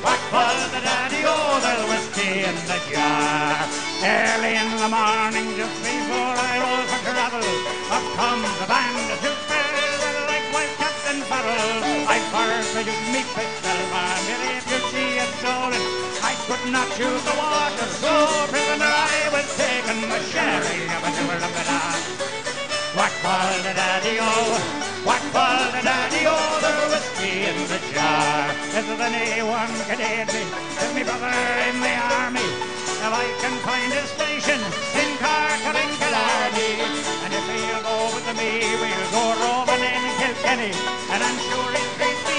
What 0.00 0.20
was 0.32 0.60
the 0.72 0.80
daddy-o? 0.80 1.28
Oh? 1.28 1.36
Oh? 1.36 1.60
There 1.60 1.84
was 1.92 2.04
tea 2.16 2.48
in 2.48 2.56
the 2.64 2.78
jar. 2.88 3.68
Early 4.00 4.56
in 4.56 4.70
the 4.80 4.88
morning, 4.88 5.48
just 5.60 5.76
before 5.84 6.36
I 6.40 6.56
rose 6.64 6.88
for 6.88 7.00
travel, 7.04 7.44
up 7.92 8.04
comes 8.16 8.48
a 8.64 8.66
band 8.72 9.04
white 10.54 10.74
Captain 10.78 11.20
Farrell. 11.28 12.06
I 12.06 12.18
first 12.32 12.76
I 12.76 12.82
used 12.86 13.08
me 13.12 13.22
pistol, 13.34 13.78
man, 13.92 14.53
stolen, 15.44 15.84
I 16.24 16.32
could 16.48 16.64
not 16.72 16.88
choose 16.96 17.22
the 17.28 17.36
water, 17.36 17.88
so 18.00 18.12
prisoner 18.48 18.88
I 18.88 19.28
was 19.28 19.44
taken, 19.60 20.08
my 20.08 20.20
sherry 20.32 20.88
of 20.88 21.04
a 21.04 21.10
jewel 21.16 21.36
of 21.36 21.54
it 21.60 21.68
all. 21.68 22.00
What 22.96 23.12
was 23.20 23.56
the 23.66 23.74
daddy-o? 23.76 24.32
What 25.04 25.24
was 25.36 25.68
the 25.76 25.82
daddy-o? 25.84 26.36
There 26.64 26.86
was 26.92 27.04
tea 27.20 27.44
in 27.52 27.58
the 27.68 27.80
jar. 27.92 28.48
This 28.72 28.86
is 28.88 29.00
an 29.08 29.12
A1 29.12 29.70
cadet 29.88 30.32
me, 30.32 30.42
is 30.80 30.92
me 30.96 31.02
brother 31.04 31.36
in 31.68 31.76
the 31.84 31.94
army. 32.16 32.48
If 33.04 33.12
I 33.12 33.28
can 33.44 33.54
find 33.68 33.92
a 33.92 34.04
station 34.16 34.60
in 34.96 35.10
Cork 35.20 35.60
or 35.68 35.76
in 35.76 35.90
Killarney, 36.00 36.72
and 37.20 37.32
if 37.36 37.44
he'll 37.52 37.84
go 37.84 37.98
with 38.16 38.28
me, 38.40 38.64
we'll 38.80 39.08
go 39.12 39.24
roving 39.44 39.84
in 39.92 40.04
Kilkenny. 40.20 40.72
And 41.12 41.20
I'm 41.20 41.38
sure 41.44 41.68
he'll 41.76 41.92
treat 42.00 42.33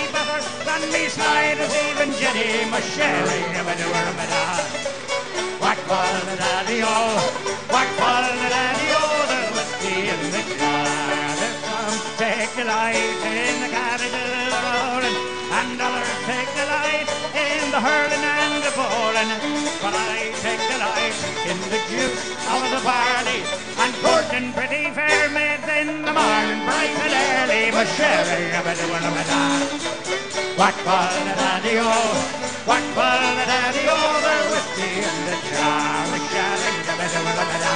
than 0.65 0.81
me 0.91 1.07
slide 1.07 1.57
as 1.59 1.73
even 1.89 2.09
Jenny, 2.19 2.69
my 2.69 2.81
sherry, 2.81 3.41
I 3.55 3.73
do 3.75 3.87
her 3.89 4.07
a 4.11 4.25
What 5.59 5.79
was 5.89 6.21
the 6.29 6.35
daddy-o? 6.37 6.97
What 7.73 7.89
was 7.99 8.25
the 8.41 8.49
daddy-o? 8.53 9.03
There 9.31 9.51
was 9.57 9.69
tea 9.81 10.09
in 10.13 10.21
the 10.31 10.41
jar. 10.55 10.85
There's 11.39 11.59
some 11.65 11.97
take 12.21 12.51
delight 12.55 13.17
in 13.25 13.55
the 13.63 13.69
cabbage 13.75 14.13
rolling, 14.13 15.17
and 15.59 15.81
others 15.81 16.15
take 16.29 16.51
delight 16.55 17.07
in 17.35 17.61
the 17.73 17.81
hurling 17.81 18.23
and 18.23 18.63
the 18.63 18.71
bowling. 18.77 19.31
But 19.83 19.93
I 19.97 20.31
take 20.45 20.63
delight 20.71 21.17
in 21.49 21.57
the 21.73 21.81
juice 21.91 22.23
out 22.47 22.63
of 22.63 22.71
the 22.71 22.83
barley, 22.85 23.34
and 24.35 24.51
pretty 24.53 24.91
fair 24.91 25.31
maids 25.31 25.63
in 25.63 26.03
the 26.03 26.11
morning, 26.11 26.59
bright 26.67 26.91
and 27.07 27.15
early. 27.15 27.71
My 27.71 27.85
sherry, 27.95 28.51
a 28.51 28.61
bit 28.67 28.79
of 28.83 28.91
a 28.91 29.11
What 30.59 30.75
was 30.87 31.15
the 31.27 31.35
daddy-o? 31.39 31.95
What 32.67 32.85
was 32.99 33.23
the 33.39 33.45
daddy-o? 33.47 33.99
There 34.25 34.45
was 34.51 34.65
tea 34.75 34.99
in 35.07 35.17
the 35.27 35.37
jar. 35.47 36.03
My 36.11 36.19
sherry, 36.31 36.73
a 36.83 36.95
bit 36.99 37.15
of 37.15 37.31
a 37.31 37.67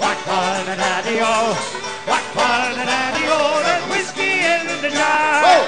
What 0.00 0.18
was 0.28 0.58
the 0.64 0.76
daddy-o? 0.80 1.36
What 2.08 2.26
was 2.40 2.76
the 2.80 2.84
daddy-o? 2.88 3.38
There's 3.68 3.84
whiskey 3.92 4.34
in 4.48 4.64
the 4.80 4.90
jar. 4.96 5.60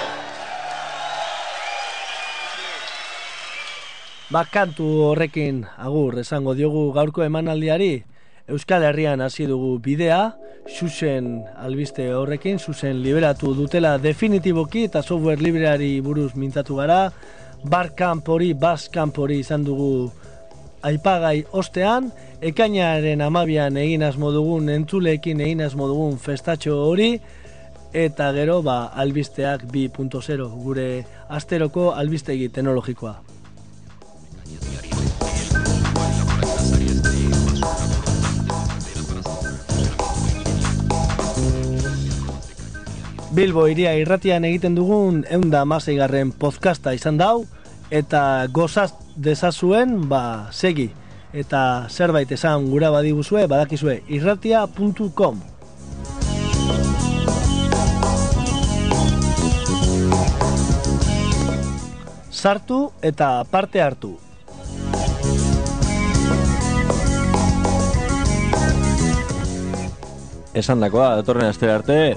Bakantu 4.32 4.88
horrekin 5.12 5.68
agur 5.76 6.16
esango 6.24 6.56
diogu 6.56 6.92
gaurko 6.96 7.28
emanaldiari 7.28 8.15
Euskal 8.46 8.84
Herrian 8.86 9.20
hasi 9.20 9.46
dugu 9.50 9.80
bidea 9.82 10.36
Xuxen 10.70 11.42
albiste 11.58 12.12
horrekin 12.14 12.60
Xuxen 12.62 13.00
liberatu 13.02 13.54
dutela 13.58 13.96
definitiboki 13.98 14.84
eta 14.86 15.02
software 15.02 15.42
libreari 15.42 16.00
buruz 16.00 16.34
mintzatu 16.34 16.76
gara. 16.78 17.10
Barkamp 17.64 18.28
hori, 18.28 18.52
Baskamp 18.54 19.18
hori 19.18 19.40
izan 19.42 19.64
dugu 19.66 20.12
aipagai 20.86 21.44
ostean. 21.50 22.12
Ekainaren 22.40 23.22
amabian 23.26 23.76
egin 23.82 24.06
asmo 24.06 24.30
dugun 24.30 24.70
entzuleekin 24.70 25.42
egin 25.42 25.66
asmo 25.66 25.88
dugun 25.90 26.18
festatxo 26.18 26.78
hori. 26.86 27.16
Eta 27.94 28.30
gero 28.36 28.60
ba, 28.62 28.84
albisteak 28.94 29.64
2.0 29.72 30.50
gure 30.62 30.90
asteroko 31.28 31.92
albistegi 31.94 32.48
teknologikoa. 32.48 33.16
Bilbo 43.36 43.66
iria 43.68 43.90
irratian 44.00 44.46
egiten 44.48 44.72
dugun 44.78 45.18
eunda 45.28 45.60
garren 45.98 46.30
podcasta 46.32 46.94
izan 46.96 47.18
dau 47.18 47.44
eta 47.90 48.46
gozaz 48.48 48.94
dezazuen 49.14 50.08
ba 50.08 50.48
segi 50.52 50.86
eta 51.34 51.86
zerbait 51.90 52.32
esan 52.32 52.70
gura 52.70 52.88
badiguzue 52.90 53.46
badakizue 53.46 54.00
irratia.com 54.08 55.42
Sartu 62.30 62.90
eta 63.02 63.44
parte 63.50 63.82
hartu. 63.82 64.16
Esan 70.54 70.80
dakoa, 70.80 71.16
datorren 71.16 71.50
aste 71.50 71.68
arte, 71.70 72.16